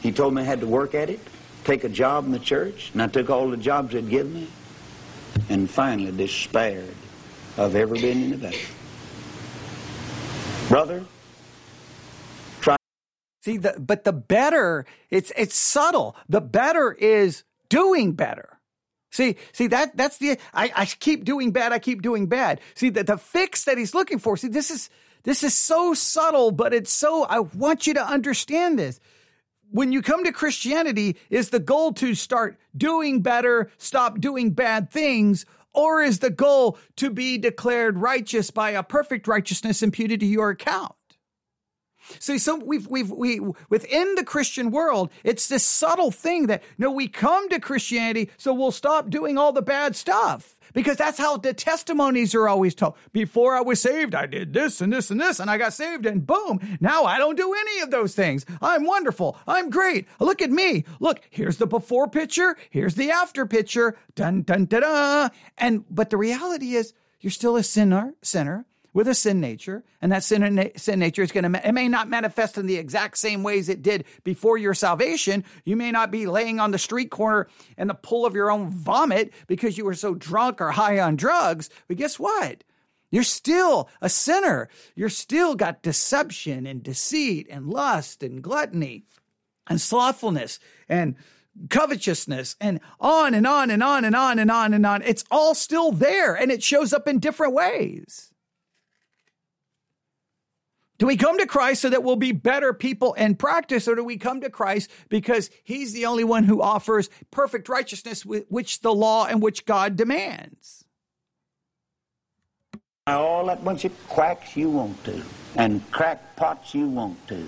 [0.02, 1.20] He told me I had to work at it,
[1.64, 4.48] take a job in the church, and I took all the jobs they'd give me,
[5.48, 6.94] and finally despaired
[7.56, 8.58] of ever being any better.
[10.68, 11.04] Brother,
[12.60, 12.76] try.
[13.42, 16.14] See, the, but the better, it's, it's subtle.
[16.28, 18.57] The better is doing better.
[19.10, 22.60] See, see that that's the I, I keep doing bad, I keep doing bad.
[22.74, 24.36] See that the fix that he's looking for.
[24.36, 24.90] See, this is
[25.22, 29.00] this is so subtle, but it's so I want you to understand this.
[29.70, 34.90] When you come to Christianity, is the goal to start doing better, stop doing bad
[34.90, 35.44] things,
[35.74, 40.50] or is the goal to be declared righteous by a perfect righteousness imputed to your
[40.50, 40.92] account?
[42.18, 46.90] See, so we've, we've, we, within the Christian world, it's this subtle thing that, no,
[46.90, 51.36] we come to Christianity, so we'll stop doing all the bad stuff because that's how
[51.36, 52.94] the testimonies are always told.
[53.12, 56.06] Before I was saved, I did this and this and this, and I got saved,
[56.06, 58.44] and boom, now I don't do any of those things.
[58.60, 59.36] I'm wonderful.
[59.46, 60.06] I'm great.
[60.20, 60.84] Look at me.
[61.00, 62.56] Look, here's the before picture.
[62.70, 63.96] Here's the after picture.
[64.14, 65.28] Dun dun da da.
[65.56, 68.14] And but the reality is, you're still a sinner.
[68.22, 68.66] Sinner
[68.98, 72.08] with a sin nature, and that sin, sin nature is going to, it may not
[72.08, 75.44] manifest in the exact same ways it did before your salvation.
[75.64, 77.46] You may not be laying on the street corner
[77.76, 81.14] in the pool of your own vomit because you were so drunk or high on
[81.14, 81.70] drugs.
[81.86, 82.64] But guess what?
[83.12, 84.68] You're still a sinner.
[84.96, 89.04] You're still got deception and deceit and lust and gluttony
[89.68, 91.14] and slothfulness and
[91.70, 95.02] covetousness and on and on and on and on and on and on.
[95.02, 98.27] It's all still there and it shows up in different ways.
[100.98, 104.02] Do we come to Christ so that we'll be better people in practice, or do
[104.02, 108.92] we come to Christ because He's the only one who offers perfect righteousness, which the
[108.92, 110.84] law and which God demands?
[113.06, 115.22] All that bunch of quacks you want to,
[115.54, 117.46] and crackpots you want to,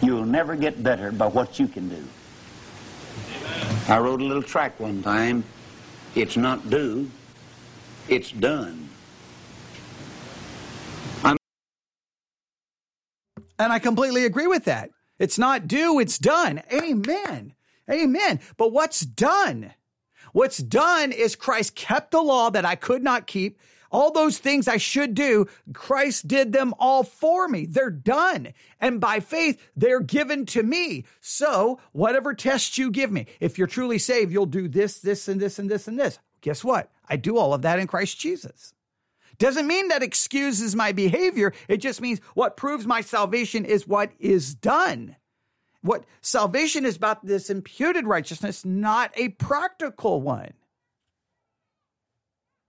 [0.00, 2.04] you'll never get better by what you can do.
[3.44, 3.76] Amen.
[3.88, 5.44] I wrote a little track one time.
[6.14, 7.10] It's not do,
[8.08, 8.85] it's done.
[13.58, 14.90] And I completely agree with that.
[15.18, 16.62] It's not do, it's done.
[16.72, 17.54] Amen.
[17.90, 18.40] Amen.
[18.56, 19.72] But what's done?
[20.32, 23.58] What's done is Christ kept the law that I could not keep.
[23.90, 27.66] All those things I should do, Christ did them all for me.
[27.66, 28.52] They're done.
[28.80, 31.04] And by faith, they're given to me.
[31.20, 35.40] So, whatever test you give me, if you're truly saved, you'll do this, this, and
[35.40, 36.18] this, and this, and this.
[36.42, 36.90] Guess what?
[37.08, 38.74] I do all of that in Christ Jesus.
[39.38, 41.52] Doesn't mean that excuses my behavior.
[41.68, 45.16] It just means what proves my salvation is what is done.
[45.82, 50.52] What salvation is about this imputed righteousness, not a practical one.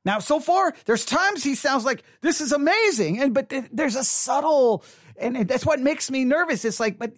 [0.06, 4.06] Now, so far, there's times he sounds like this is amazing, and but there's a
[4.06, 4.86] subtle,
[5.18, 6.64] and that's what makes me nervous.
[6.64, 7.12] It's like, but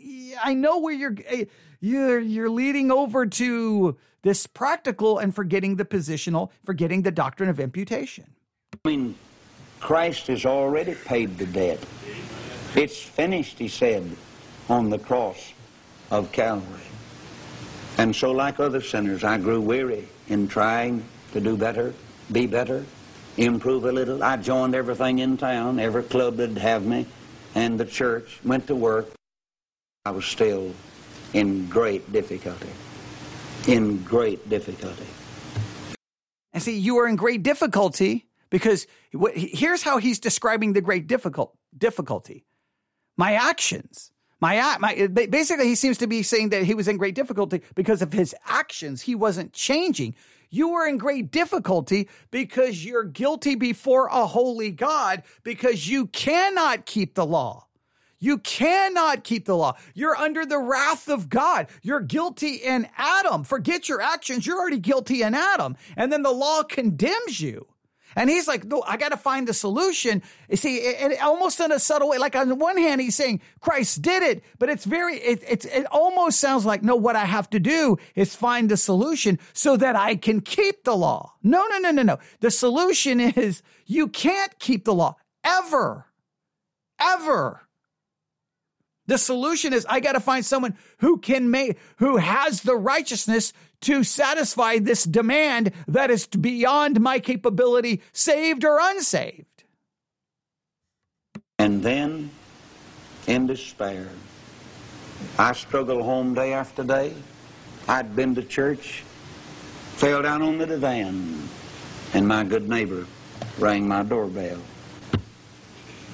[0.44, 1.46] I know where you're eh,
[1.82, 7.60] you're you're leading over to this practical and forgetting the positional, forgetting the doctrine of
[7.60, 8.34] imputation.
[8.74, 9.16] I mean,
[9.80, 11.80] Christ has already paid the debt.
[12.76, 14.10] It's finished, he said,
[14.70, 15.54] on the cross
[16.12, 16.82] of Calvary.
[17.98, 21.04] And so, like other sinners, I grew weary in trying
[21.34, 21.94] to do better,
[22.32, 22.86] be better,
[23.38, 24.24] improve a little.
[24.24, 27.08] I joined everything in town, every club that'd have me,
[27.56, 29.10] and the church, went to work.
[30.06, 30.74] I was still
[31.34, 32.70] in great difficulty.
[33.68, 35.06] In great difficulty.
[36.54, 41.56] And see, you are in great difficulty because here's how he's describing the great difficult,
[41.78, 42.46] difficulty.
[43.18, 47.16] My actions, my, my, basically, he seems to be saying that he was in great
[47.16, 49.02] difficulty because of his actions.
[49.02, 50.16] He wasn't changing.
[50.50, 56.86] You were in great difficulty because you're guilty before a holy God because you cannot
[56.86, 57.68] keep the law.
[58.22, 59.78] You cannot keep the law.
[59.94, 61.68] You're under the wrath of God.
[61.82, 63.44] You're guilty in Adam.
[63.44, 64.46] Forget your actions.
[64.46, 65.78] You're already guilty in Adam.
[65.96, 67.68] And then the law condemns you.
[68.16, 70.22] And he's like, no, I got to find the solution.
[70.50, 72.18] You see, it, it, almost in a subtle way.
[72.18, 75.66] Like on the one hand, he's saying Christ did it, but it's very, it, it,
[75.66, 79.78] it almost sounds like, no, what I have to do is find the solution so
[79.78, 81.34] that I can keep the law.
[81.44, 82.20] No, no, no, no, no.
[82.40, 86.06] The solution is you can't keep the law ever,
[87.00, 87.62] ever.
[89.10, 93.54] The solution is I got to find someone who can make, who has the righteousness
[93.82, 99.64] to satisfy this demand that is beyond my capability, saved or unsaved.
[101.58, 102.32] And then,
[103.28, 104.08] in despair,
[105.38, 107.14] I struggled home day after day.
[107.88, 109.04] I'd been to church,
[109.96, 111.50] fell down on the divan,
[112.14, 113.06] and my good neighbor
[113.58, 114.60] rang my doorbell.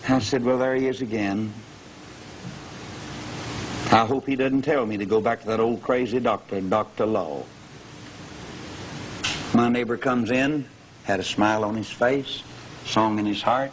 [0.07, 1.53] I said, Well, there he is again.
[3.91, 7.05] I hope he doesn't tell me to go back to that old crazy doctor, Dr.
[7.05, 7.43] Law.
[9.53, 10.67] My neighbor comes in,
[11.03, 12.43] had a smile on his face,
[12.85, 13.71] song in his heart,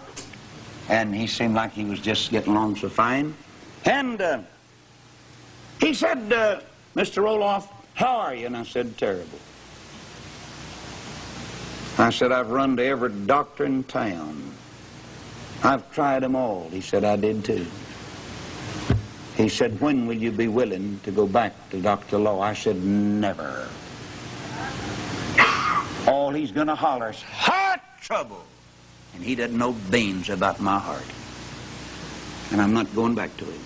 [0.89, 3.35] and he seemed like he was just getting along so fine.
[3.85, 4.41] And uh,
[5.81, 6.61] he said, uh,
[6.95, 7.23] Mr.
[7.23, 8.47] Roloff, how are you?
[8.47, 9.39] And I said, terrible.
[11.99, 14.55] I said, I've run to every doctor in town.
[15.63, 16.69] I've tried them all.
[16.71, 17.67] He said, I did too.
[19.37, 22.19] He said, when will you be willing to go back to Dr.
[22.19, 22.41] Law?
[22.41, 23.69] I said, never.
[26.07, 28.43] All he's going to holler is, heart trouble.
[29.15, 31.05] And he doesn't know beans about my heart.
[32.51, 33.61] And I'm not going back to him.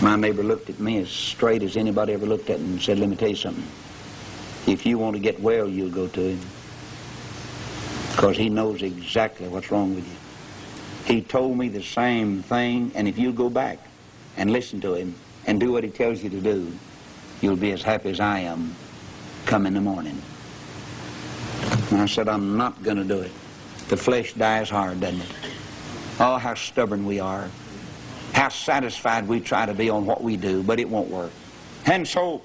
[0.00, 2.98] My neighbor looked at me as straight as anybody ever looked at him and said,
[2.98, 3.64] let me tell you something.
[4.66, 6.40] If you want to get well, you'll go to him.
[8.14, 11.14] Because he knows exactly what's wrong with you.
[11.14, 13.78] He told me the same thing, and if you go back
[14.36, 15.14] and listen to him
[15.46, 16.72] and do what he tells you to do,
[17.40, 18.76] you'll be as happy as I am
[19.46, 20.20] come in the morning.
[21.90, 23.32] And I said, I'm not going to do it.
[23.88, 25.32] The flesh dies hard, doesn't it?
[26.18, 27.48] Oh, how stubborn we are.
[28.32, 31.32] How satisfied we try to be on what we do, but it won't work.
[31.84, 32.42] And so,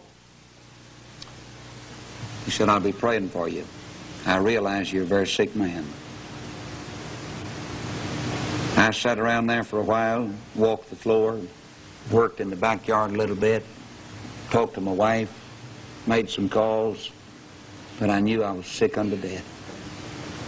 [2.46, 3.66] he said, I'll be praying for you.
[4.26, 5.86] I realize you're a very sick man.
[8.76, 11.40] I sat around there for a while, walked the floor,
[12.12, 13.64] worked in the backyard a little bit,
[14.50, 15.47] talked to my wife,
[16.08, 17.12] made some calls,
[18.00, 19.46] but I knew I was sick unto death.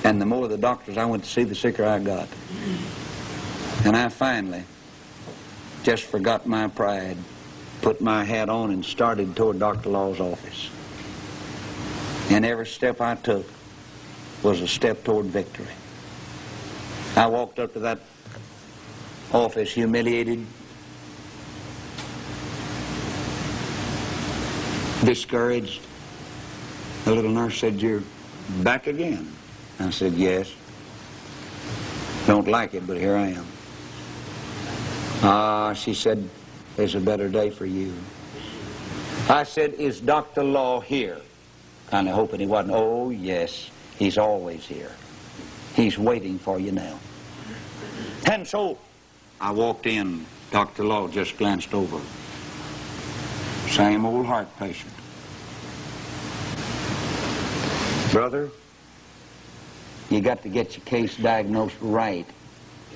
[0.04, 2.28] And the more the doctors I went to see, the sicker I got.
[3.86, 4.64] And I finally
[5.84, 7.18] just forgot my pride,
[7.82, 9.90] put my hat on, and started toward Dr.
[9.90, 10.70] Law's office.
[12.30, 13.46] And every step I took
[14.44, 15.68] was a step toward victory.
[17.16, 18.00] I walked up to that
[19.34, 20.46] office humiliated,
[25.06, 25.82] discouraged.
[27.06, 28.04] The little nurse said, You're
[28.62, 29.32] back again.
[29.80, 30.52] I said, Yes.
[32.28, 33.46] Don't like it, but here I am.
[35.22, 36.30] Ah, she said,
[36.76, 37.94] There's a better day for you.
[39.30, 40.44] I said, Is Dr.
[40.44, 41.18] Law here?
[41.88, 42.74] Kind of hoping he wasn't.
[42.76, 43.72] Oh, yes.
[43.98, 44.92] He's always here.
[45.76, 47.00] He's waiting for you now.
[48.26, 48.78] And so
[49.42, 50.26] I walked in.
[50.52, 50.84] Dr.
[50.84, 52.00] Law just glanced over.
[53.70, 54.92] Same old heart patient.
[58.12, 58.50] Brother,
[60.10, 62.26] you got to get your case diagnosed right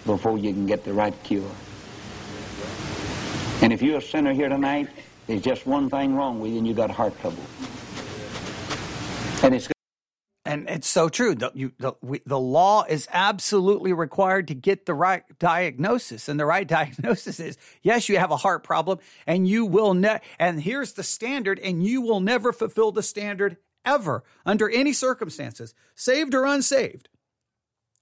[0.05, 1.49] before you can get the right cure.
[3.61, 4.89] And if you're a sinner here tonight,
[5.28, 7.43] there's just one thing wrong with you and you got heart trouble.
[9.43, 9.72] And it's
[10.54, 11.34] and it's so true.
[11.34, 16.30] The, you, the, we, the law is absolutely required to get the right diagnosis.
[16.30, 20.22] And the right diagnosis is yes, you have a heart problem and you will ne-
[20.38, 25.74] and here's the standard and you will never fulfill the standard ever under any circumstances,
[25.95, 27.10] saved or unsaved.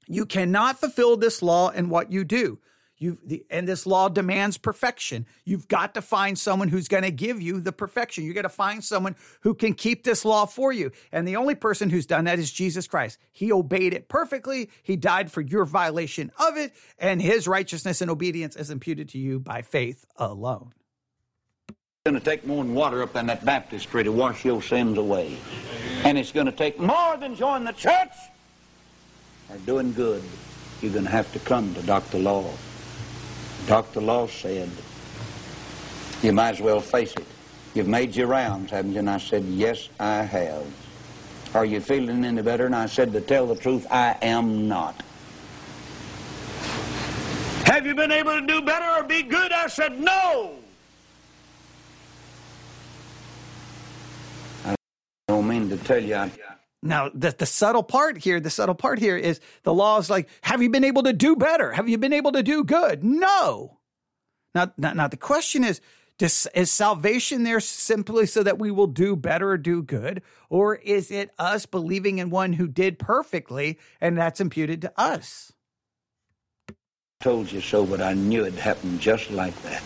[0.08, 2.60] You cannot fulfill this law in what you do.
[3.02, 3.18] You
[3.49, 5.26] and this law demands perfection.
[5.43, 8.24] You've got to find someone who's going to give you the perfection.
[8.24, 10.91] You got to find someone who can keep this law for you.
[11.12, 13.18] And the only person who's done that is Jesus Christ.
[13.32, 14.70] He obeyed it perfectly.
[14.84, 19.18] He died for your violation of it, and his righteousness and obedience is imputed to
[19.18, 20.72] you by faith alone.
[21.70, 24.99] It's going to take more than water up in that baptistry to wash your sins
[24.99, 25.38] away.
[26.04, 28.14] And it's going to take more than join the church
[29.49, 30.22] or doing good.
[30.84, 32.20] You're going to have to come to Dr.
[32.20, 32.54] Law.
[33.68, 34.01] Dr.
[34.01, 34.70] Law said,
[36.22, 37.26] you might as well face it.
[37.74, 38.99] You've made your rounds, haven't you?
[38.99, 40.66] And I said, yes, I have.
[41.53, 42.66] Are you feeling any better?
[42.66, 45.01] And I said, to tell the truth, I am not.
[47.66, 49.51] Have you been able to do better or be good?
[49.51, 50.55] I said, no.
[54.66, 54.76] I
[55.28, 56.30] don't mean to tell you I
[56.84, 60.27] now, the, the subtle part here, the subtle part here is the law is like,
[60.41, 61.71] have you been able to do better?
[61.71, 63.03] Have you been able to do good?
[63.03, 63.77] No.
[64.55, 65.79] Now, now, now the question is,
[66.17, 70.23] does, is salvation there simply so that we will do better or do good?
[70.49, 75.53] Or is it us believing in one who did perfectly and that's imputed to us?
[77.21, 79.84] Told you so, but I knew it'd happen just like that.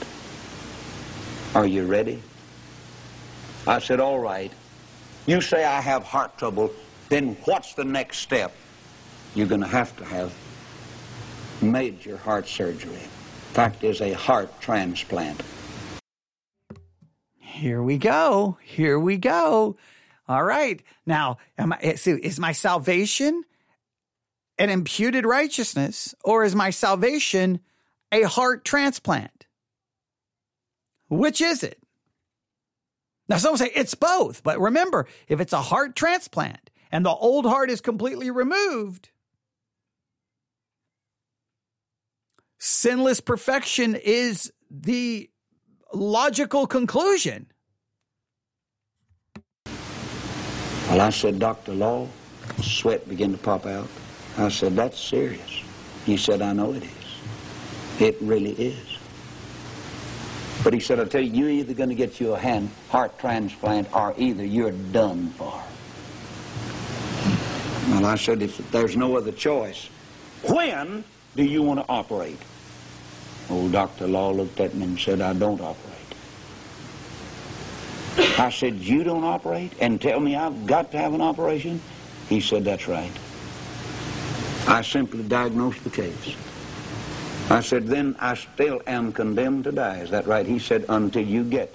[1.54, 2.22] Are you ready?
[3.68, 4.52] I said, all right.
[5.26, 6.72] You say I have heart trouble
[7.10, 8.54] then what's the next step?
[9.36, 10.34] You're going to have to have
[11.62, 12.94] major heart surgery.
[12.94, 15.42] In fact, is a heart transplant.
[17.40, 18.58] Here we go.
[18.64, 19.78] Here we go.
[20.28, 20.82] All right.
[21.06, 23.44] Now, I, is my salvation
[24.58, 27.60] an imputed righteousness or is my salvation
[28.12, 29.46] a heart transplant?
[31.10, 31.80] Which is it?
[33.28, 37.46] Now, some say it's both, but remember, if it's a heart transplant, and the old
[37.46, 39.10] heart is completely removed,
[42.58, 45.30] sinless perfection is the
[45.94, 47.48] logical conclusion.
[50.90, 51.74] Well, I said, Dr.
[51.74, 52.08] Law,
[52.62, 53.88] sweat began to pop out.
[54.38, 55.64] I said, that's serious.
[56.06, 58.02] He said, I know it is.
[58.02, 58.98] It really is.
[60.64, 63.18] But he said, I tell you, you're either going to get you a hand heart
[63.20, 65.62] transplant or either you're done for.
[67.96, 69.90] Well, I said, if there's no other choice,
[70.44, 72.40] when do you want to operate?
[73.50, 74.08] Old Dr.
[74.08, 75.96] Law looked at me and said, I don't operate.
[78.38, 81.82] I said, you don't operate and tell me I've got to have an operation?
[82.28, 83.12] He said, that's right.
[84.68, 86.36] I simply diagnosed the case.
[87.50, 90.00] I said, then I still am condemned to die.
[90.00, 90.46] Is that right?
[90.46, 91.74] He said, until you get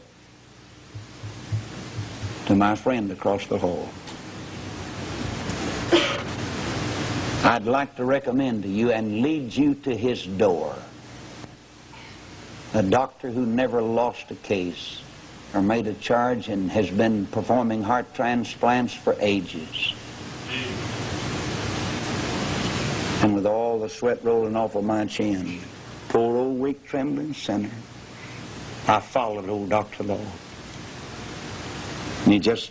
[2.46, 3.88] to my friend across the hall.
[7.43, 10.76] I'd like to recommend to you and lead you to his door.
[12.74, 15.01] A doctor who never lost a case
[15.55, 19.95] or made a charge and has been performing heart transplants for ages.
[23.22, 25.61] And with all the sweat rolling off of my chin,
[26.11, 27.70] poor old weak trembling sinner,
[28.86, 30.05] I followed old Dr.
[30.05, 30.20] Law.
[32.24, 32.70] And he just,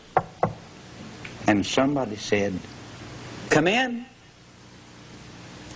[1.47, 2.57] and somebody said,
[3.49, 4.05] come in.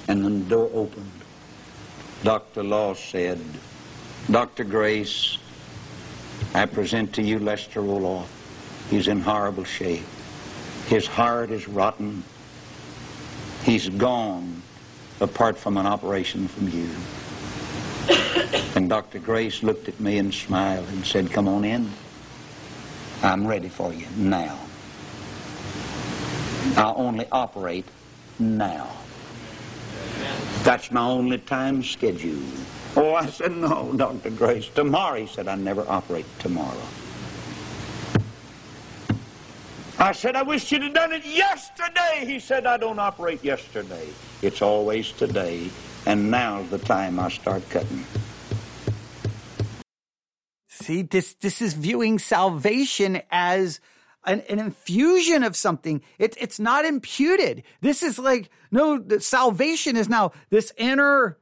[0.07, 1.11] And then the door opened.
[2.23, 2.63] Dr.
[2.63, 3.39] Law said,
[4.31, 4.63] Dr.
[4.63, 5.37] Grace,
[6.53, 8.27] I present to you Lester Roloff.
[8.89, 10.05] He's in horrible shape.
[10.87, 12.23] His heart is rotten.
[13.63, 14.61] He's gone
[15.19, 16.89] apart from an operation from you.
[18.75, 19.19] And Dr.
[19.19, 21.91] Grace looked at me and smiled and said, Come on in.
[23.21, 24.57] I'm ready for you now.
[26.75, 27.85] I'll only operate
[28.39, 28.89] now.
[30.63, 32.41] That's my only time schedule.
[32.95, 34.29] Oh, I said, no, Dr.
[34.29, 34.67] Grace.
[34.69, 36.81] Tomorrow, he said, I never operate tomorrow.
[39.99, 42.25] I said, I wish you'd have done it yesterday.
[42.25, 44.09] He said, I don't operate yesterday.
[44.41, 45.69] It's always today.
[46.05, 48.03] And now's the time I start cutting.
[50.67, 53.79] See, this, this is viewing salvation as
[54.25, 56.01] an, an infusion of something.
[56.19, 57.63] It, it's not imputed.
[57.81, 61.37] This is like, no, the salvation is now this inner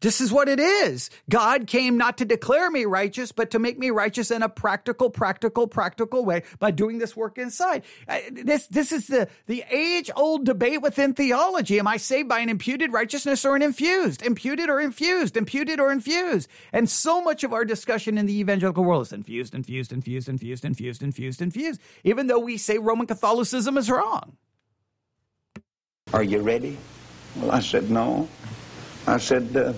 [0.00, 1.10] this is what it is.
[1.28, 5.10] God came not to declare me righteous, but to make me righteous in a practical,
[5.10, 7.82] practical, practical way by doing this work inside.
[8.08, 11.78] Uh, this, this is the, the age old debate within theology.
[11.78, 14.22] Am I saved by an imputed righteousness or an infused?
[14.22, 15.36] Imputed or infused?
[15.36, 16.48] Imputed or infused?
[16.72, 20.64] And so much of our discussion in the evangelical world is infused, infused, infused, infused,
[20.64, 24.38] infused, infused, infused, even though we say Roman Catholicism is wrong.
[26.12, 26.76] Are you ready?
[27.36, 28.28] Well, I said, no.
[29.06, 29.72] I said, uh,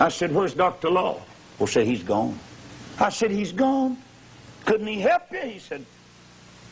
[0.00, 0.90] I said, where's Dr.
[0.90, 1.20] Law?
[1.58, 2.38] Well, said, he's gone.
[2.98, 3.96] I said, he's gone.
[4.66, 5.40] Couldn't he help you?
[5.40, 5.84] He said,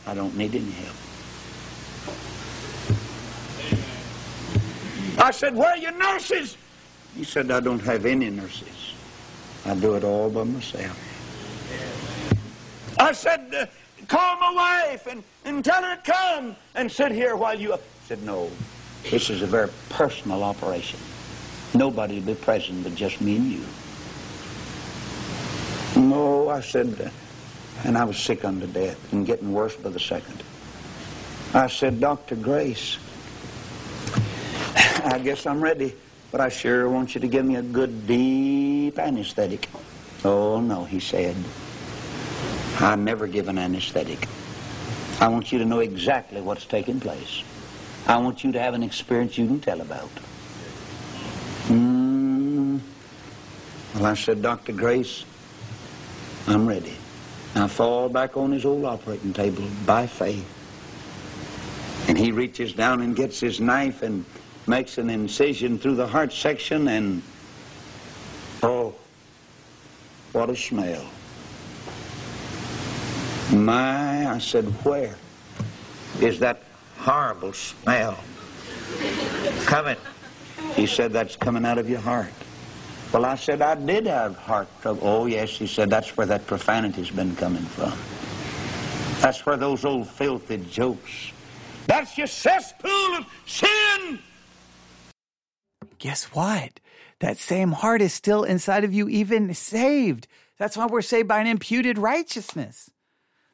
[0.05, 0.95] I don't need any help.
[5.17, 6.57] I said, where are your nurses?
[7.15, 8.93] He said, I don't have any nurses.
[9.65, 10.97] I do it all by myself.
[12.97, 13.65] I said, uh,
[14.07, 17.73] call my wife and, and tell her to come and sit here while you...
[17.73, 18.49] He said, no,
[19.09, 20.99] this is a very personal operation.
[21.73, 23.65] Nobody will be present but just me and you.
[25.95, 27.11] No, I said,
[27.83, 30.43] and I was sick unto death and getting worse by the second.
[31.53, 32.35] I said, Dr.
[32.35, 32.97] Grace,
[34.75, 35.93] I guess I'm ready,
[36.31, 39.67] but I sure want you to give me a good deep anesthetic.
[40.23, 41.35] Oh, no, he said.
[42.79, 44.27] I never give an anesthetic.
[45.19, 47.43] I want you to know exactly what's taking place.
[48.07, 50.09] I want you to have an experience you can tell about.
[51.67, 52.79] Mm.
[53.95, 54.73] Well, I said, Dr.
[54.73, 55.25] Grace,
[56.47, 56.97] I'm ready.
[57.55, 60.47] I fall back on his old operating table by faith.
[62.07, 64.25] And he reaches down and gets his knife and
[64.67, 67.21] makes an incision through the heart section and,
[68.63, 68.95] oh,
[70.31, 71.05] what a smell.
[73.51, 75.15] My, I said, where
[76.21, 76.63] is that
[77.01, 78.17] horrible smell
[79.65, 79.97] coming?
[80.75, 82.31] He said, that's coming out of your heart.
[83.11, 85.01] Well, I said, I did have heart trouble.
[85.03, 87.91] Oh, yes, he said, that's where that profanity's been coming from.
[89.21, 91.31] That's where those old filthy jokes.
[91.87, 94.19] That's your cesspool of sin.
[95.99, 96.79] Guess what?
[97.19, 100.27] That same heart is still inside of you, even saved.
[100.57, 102.89] That's why we're saved by an imputed righteousness.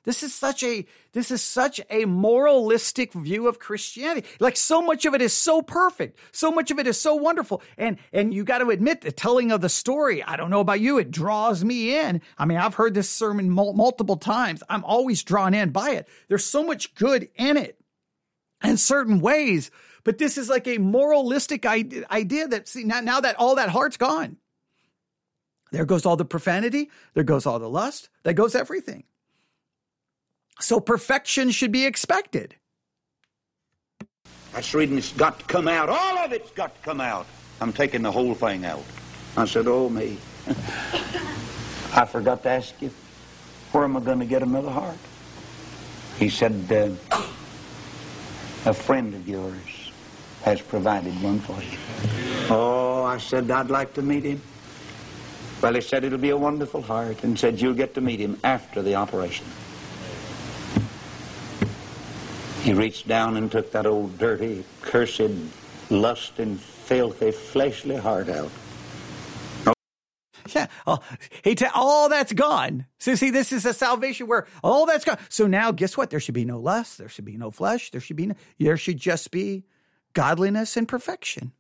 [0.08, 4.26] This is such a this is such a moralistic view of Christianity.
[4.40, 6.18] Like so much of it is so perfect.
[6.32, 7.62] So much of it is so wonderful.
[7.78, 10.80] And and you got to admit the telling of the story, I don't know about
[10.80, 12.22] you, it draws me in.
[12.38, 14.64] I mean, I've heard this sermon mul- multiple times.
[14.70, 16.08] I'm always drawn in by it.
[16.30, 17.78] There's so much good in it
[18.64, 19.72] in certain ways,
[20.06, 23.98] but this is like a moralistic idea that see now, now that all that heart's
[23.98, 24.38] gone.
[25.74, 29.04] There goes all the profanity, there goes all the lust, there goes everything.
[30.60, 32.56] So perfection should be expected.
[34.54, 35.90] That's reading it's got to come out.
[35.90, 37.28] All of it's got to come out.
[37.62, 38.84] I'm taking the whole thing out.
[39.36, 40.18] I said, oh, me.
[41.94, 42.92] I forgot to ask you,
[43.72, 44.98] where am I going to get another heart?
[46.18, 46.90] He said, uh,
[48.66, 49.92] a friend of yours
[50.44, 51.78] has provided one for you.
[52.50, 54.42] Oh, I said, I'd like to meet him.
[55.62, 58.40] Well, he said it'll be a wonderful heart and said you'll get to meet him
[58.44, 59.46] after the operation.
[62.68, 65.32] He reached down and took that old dirty, cursed,
[65.90, 68.52] lust and filthy, fleshly heart out.
[70.54, 71.00] Yeah, oh,
[71.46, 72.86] he ta- all that's gone.
[73.00, 75.18] So see, this is a salvation where all that's gone.
[75.30, 76.10] So now, guess what?
[76.10, 76.98] There should be no lust.
[76.98, 77.90] There should be no flesh.
[77.92, 79.64] There should be no, there should just be
[80.12, 81.54] godliness and perfection.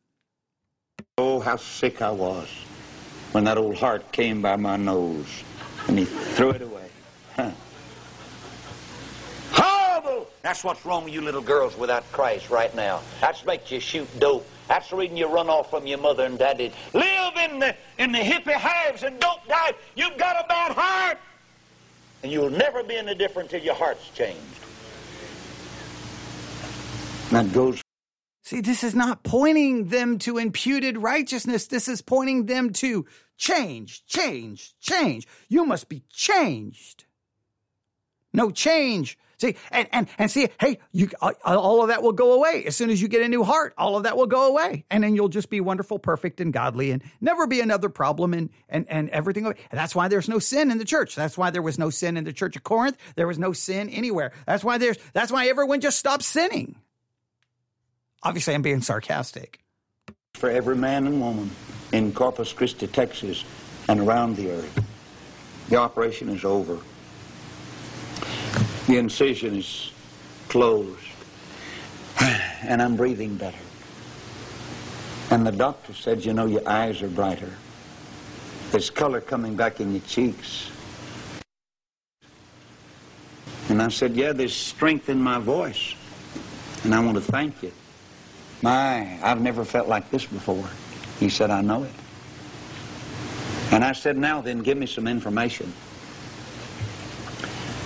[1.18, 2.50] Oh, how sick I was
[3.32, 5.42] when that old heart came by my nose
[5.88, 6.90] and he threw it away.
[7.38, 7.52] Huh.
[10.48, 13.02] That's what's wrong with you little girls without Christ right now.
[13.20, 14.48] That's makes you shoot dope.
[14.70, 16.72] That's the reason you run off from your mother and daddy.
[16.94, 19.74] Live in the in the hippie hives and don't die.
[19.98, 21.18] You've got a bad heart.
[22.24, 24.40] And you'll never be any different till your heart's changed.
[27.32, 27.82] That goes
[28.44, 31.68] See, this is not pointing them to imputed righteousness.
[31.68, 33.06] This is pointing them to
[33.38, 35.28] change, change, change.
[35.50, 37.04] You must be changed.
[38.32, 39.18] No change.
[39.40, 42.64] See, and, and, and see, hey, you, uh, uh, all of that will go away.
[42.66, 44.84] As soon as you get a new heart, all of that will go away.
[44.90, 48.50] And then you'll just be wonderful, perfect, and godly and never be another problem and,
[48.68, 49.46] and, and everything.
[49.46, 51.16] And that's why there's no sin in the church.
[51.16, 52.98] That's why there was no sin in the church of Corinth.
[53.16, 54.32] There was no sin anywhere.
[54.48, 56.76] That's why there's, that's why everyone just stopped sinning.
[58.24, 59.60] Obviously, I'm being sarcastic.
[60.34, 61.52] For every man and woman
[61.94, 63.46] in Corpus Christi, Texas,
[63.88, 64.84] and around the earth,
[65.70, 66.80] the operation is over.
[68.88, 69.92] The incision is
[70.48, 70.98] closed,
[72.64, 73.58] and I'm breathing better.
[75.30, 77.52] And the doctor said, You know, your eyes are brighter.
[78.72, 80.70] There's color coming back in your cheeks.
[83.70, 85.94] And I said, Yeah, there's strength in my voice.
[86.86, 87.74] And I want to thank you.
[88.62, 90.68] My, I've never felt like this before.
[91.20, 91.92] He said, I know it.
[93.72, 95.72] And I said, now then, give me some information.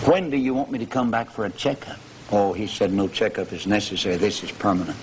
[0.05, 1.99] When do you want me to come back for a checkup?
[2.31, 4.15] Oh, he said, no checkup is necessary.
[4.15, 4.97] This is permanent.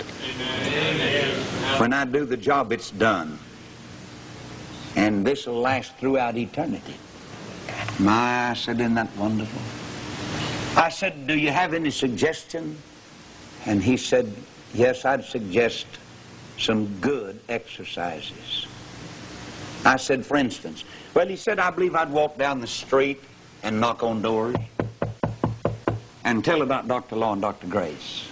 [1.79, 3.39] When I do the job, it's done.
[4.97, 6.97] And this will last throughout eternity.
[8.01, 9.61] My, I said, isn't that wonderful?
[10.77, 12.77] I said, do you have any suggestion?
[13.67, 14.33] And he said,
[14.75, 15.87] yes, I'd suggest
[16.59, 18.67] some good exercises.
[19.85, 20.83] I said, for instance,
[21.15, 23.23] well, he said, I believe I'd walk down the street
[23.63, 24.57] and knock on doors
[26.29, 27.17] and tell about Dr.
[27.17, 27.67] Law and Dr.
[27.67, 28.29] Grace.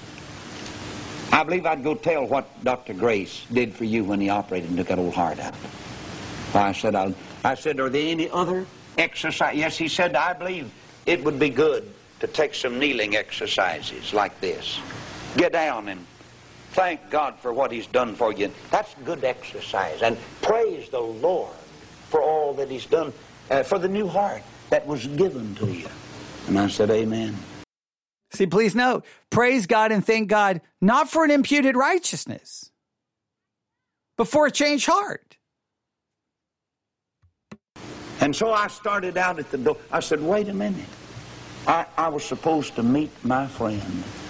[1.32, 2.92] I believe I'd go tell what Dr.
[2.92, 5.54] Grace did for you when he operated and took that old heart out.
[6.54, 8.66] I said, i I said, are there any other
[8.98, 9.56] exercise?
[9.56, 10.70] Yes, he said, I believe
[11.06, 11.90] it would be good
[12.20, 14.78] to take some kneeling exercises like this.
[15.38, 16.04] Get down and
[16.72, 18.52] thank God for what he's done for you.
[18.70, 20.02] That's good exercise.
[20.02, 21.56] And praise the Lord
[22.10, 23.14] for all that he's done,
[23.50, 25.88] uh, for the new heart that was given to you.
[26.46, 27.34] And I said, Amen.
[28.36, 32.70] See, please note, praise God and thank God not for an imputed righteousness,
[34.18, 35.36] but for a changed heart.
[38.20, 39.76] And so I started out at the door.
[39.90, 40.88] I said, wait a minute.
[41.66, 43.82] I, I was supposed to meet my friend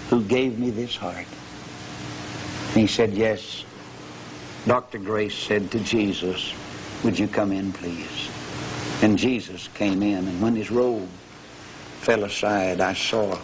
[0.09, 1.27] who gave me this heart.
[2.69, 3.63] And He said, Yes.
[4.65, 4.97] Dr.
[4.97, 6.53] Grace said to Jesus,
[7.03, 8.29] Would you come in, please?
[9.01, 11.07] And Jesus came in, and when his robe
[12.01, 13.37] fell aside, I saw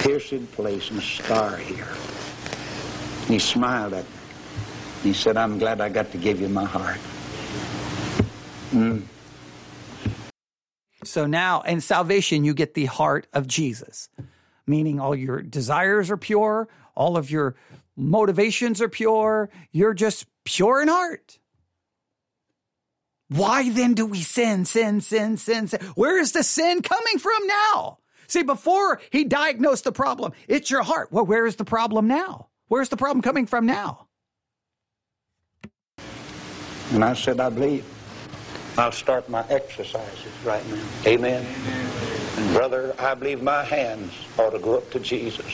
[0.00, 1.88] pierced place and a scar here.
[3.22, 4.10] And he smiled at me.
[5.02, 6.98] He said, I'm glad I got to give you my heart.
[8.72, 9.02] Mm.
[11.04, 14.08] So now in salvation, you get the heart of Jesus,
[14.66, 17.54] meaning all your desires are pure, all of your
[17.96, 21.38] motivations are pure, you're just pure in heart.
[23.28, 25.80] Why then do we sin, sin, sin, sin, sin?
[25.94, 27.98] Where is the sin coming from now?
[28.28, 31.10] See, before he diagnosed the problem, it's your heart.
[31.10, 32.48] Well, where is the problem now?
[32.68, 34.06] Where's the problem coming from now?
[36.92, 37.84] And I said, I believe.
[38.76, 40.84] I'll start my exercises right now.
[41.06, 41.44] Amen.
[42.36, 45.50] And brother, I believe my hands ought to go up to Jesus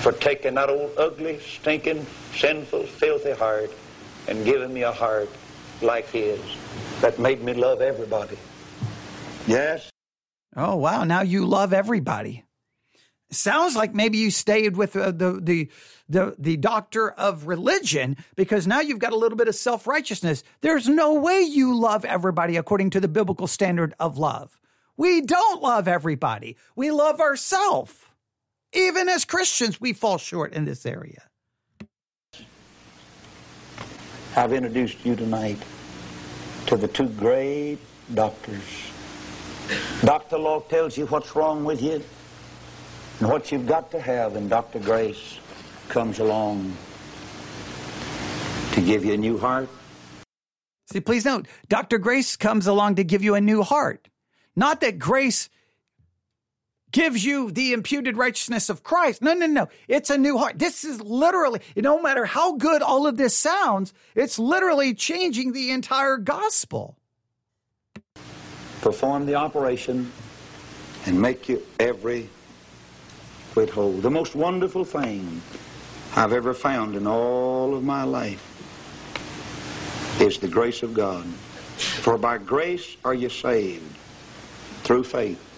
[0.00, 2.04] for taking that old ugly, stinking,
[2.34, 3.70] sinful, filthy heart
[4.28, 5.30] and giving me a heart
[5.80, 6.40] like his
[7.00, 8.36] that made me love everybody.
[9.46, 9.91] Yes.
[10.56, 11.04] Oh, wow.
[11.04, 12.44] Now you love everybody.
[13.30, 15.70] Sounds like maybe you stayed with uh, the, the
[16.06, 20.44] the the doctor of religion because now you've got a little bit of self righteousness.
[20.60, 24.60] There's no way you love everybody according to the biblical standard of love.
[24.98, 26.58] We don't love everybody.
[26.76, 27.94] We love ourselves.
[28.74, 31.22] Even as Christians, we fall short in this area.
[34.36, 35.58] I've introduced you tonight
[36.66, 37.78] to the two great
[38.14, 38.91] doctors.
[40.04, 40.38] Dr.
[40.38, 42.02] Law tells you what's wrong with you
[43.20, 44.78] and what you've got to have, and Dr.
[44.78, 45.38] Grace
[45.88, 46.76] comes along
[48.72, 49.68] to give you a new heart.
[50.90, 51.98] See, please note, Dr.
[51.98, 54.08] Grace comes along to give you a new heart.
[54.56, 55.48] Not that grace
[56.90, 59.22] gives you the imputed righteousness of Christ.
[59.22, 59.68] No, no, no.
[59.88, 60.58] It's a new heart.
[60.58, 65.70] This is literally, no matter how good all of this sounds, it's literally changing the
[65.70, 66.98] entire gospel.
[68.82, 70.12] Perform the operation
[71.06, 72.28] and make you every
[73.54, 73.92] whit whole.
[73.92, 75.40] The most wonderful thing
[76.14, 78.42] I've ever found in all of my life
[80.20, 81.24] is the grace of God.
[81.24, 83.96] For by grace are you saved
[84.82, 85.48] through faith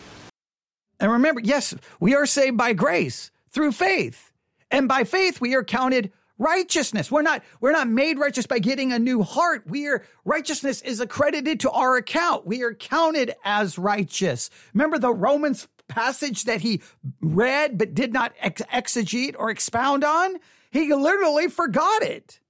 [1.01, 4.33] and remember, yes, we are saved by grace through faith.
[4.71, 7.11] And by faith, we are counted righteousness.
[7.11, 9.65] We're not, we're not made righteous by getting a new heart.
[9.67, 12.47] We are, righteousness is accredited to our account.
[12.47, 14.51] We are counted as righteous.
[14.73, 16.83] Remember the Romans passage that he
[17.21, 20.37] read but did not ex- exegete or expound on?
[20.71, 22.41] He literally forgot it.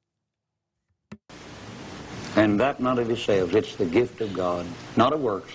[2.36, 4.66] And that not of yourselves, it's the gift of God,
[4.96, 5.52] not of works,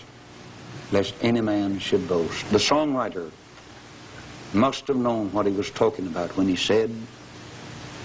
[0.91, 2.49] lest any man should boast.
[2.51, 3.31] The songwriter
[4.53, 6.89] must have known what he was talking about when he said,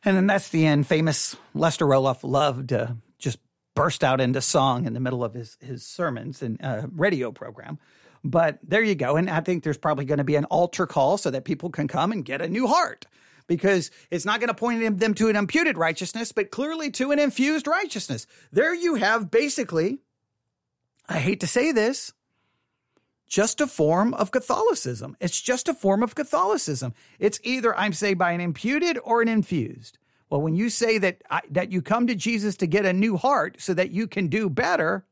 [0.02, 0.86] And then that's the end.
[0.86, 3.38] Famous Lester Roloff loved to just
[3.74, 7.78] burst out into song in the middle of his, his sermons and uh, radio program.
[8.24, 9.16] But there you go.
[9.16, 11.86] And I think there's probably going to be an altar call so that people can
[11.86, 13.04] come and get a new heart
[13.56, 17.18] because it's not going to point them to an imputed righteousness, but clearly to an
[17.18, 18.26] infused righteousness.
[18.50, 19.98] There you have basically,
[21.06, 22.14] I hate to say this,
[23.28, 25.18] just a form of Catholicism.
[25.20, 26.94] It's just a form of Catholicism.
[27.18, 29.98] It's either I'm saved by an imputed or an infused.
[30.30, 33.18] Well, when you say that I, that you come to Jesus to get a new
[33.18, 35.04] heart so that you can do better,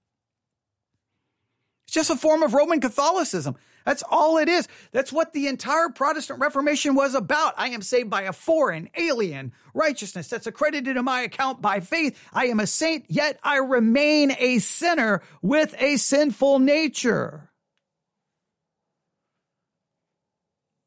[1.85, 3.57] it's just a form of Roman Catholicism.
[3.85, 4.69] That's all it is.
[4.93, 7.55] That's what the entire Protestant Reformation was about.
[7.57, 12.19] I am saved by a foreign, alien righteousness that's accredited to my account by faith.
[12.33, 17.51] I am a saint, yet I remain a sinner with a sinful nature.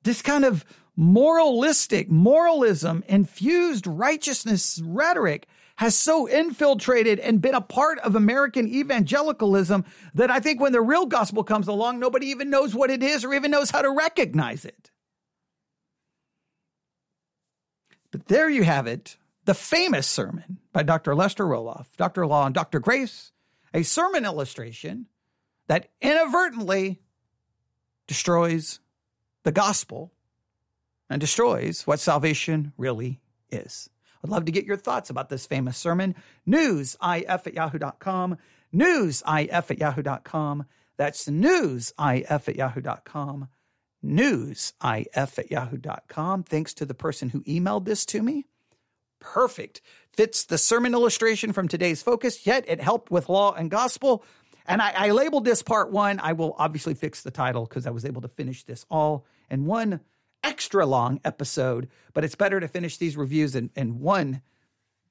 [0.03, 0.65] This kind of
[0.95, 9.85] moralistic, moralism infused righteousness rhetoric has so infiltrated and been a part of American evangelicalism
[10.13, 13.25] that I think when the real gospel comes along, nobody even knows what it is
[13.25, 14.91] or even knows how to recognize it.
[18.11, 21.15] But there you have it the famous sermon by Dr.
[21.15, 22.25] Lester Roloff, Dr.
[22.25, 22.79] Law, and Dr.
[22.79, 23.31] Grace,
[23.73, 25.07] a sermon illustration
[25.67, 27.01] that inadvertently
[28.07, 28.79] destroys
[29.43, 30.11] the gospel
[31.09, 33.19] and destroys what salvation really
[33.51, 33.89] is.
[34.23, 36.15] I'd love to get your thoughts about this famous sermon.
[36.47, 38.37] Newsif at yahoo.com.
[38.73, 40.65] Newsif at yahoo.com.
[40.97, 43.47] That's newsif at yahoo.com.
[44.05, 46.43] Newsif at yahoo.com.
[46.43, 48.45] Thanks to the person who emailed this to me.
[49.19, 49.81] Perfect.
[50.11, 54.23] Fits the sermon illustration from today's focus, yet it helped with law and gospel.
[54.65, 56.19] And I, I labeled this part one.
[56.21, 59.65] I will obviously fix the title because I was able to finish this all in
[59.65, 60.01] one
[60.43, 64.41] extra long episode, but it's better to finish these reviews in, in one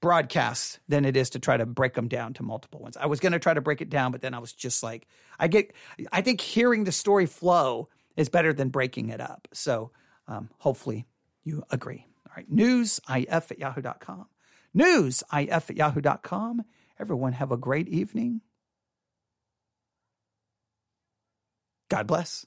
[0.01, 2.97] broadcast than it is to try to break them down to multiple ones.
[2.97, 5.07] I was going to try to break it down, but then I was just like,
[5.39, 5.73] I get,
[6.11, 9.49] I think hearing the story flow is better than breaking it up.
[9.53, 9.93] So
[10.29, 11.07] um, hopefully
[11.45, 12.07] you agree.
[12.27, 12.53] All right.
[12.53, 14.27] Newsif at yahoo.com.
[14.77, 16.65] Newsif at yahoo.com.
[16.99, 18.41] Everyone have a great evening.
[21.89, 22.47] God bless.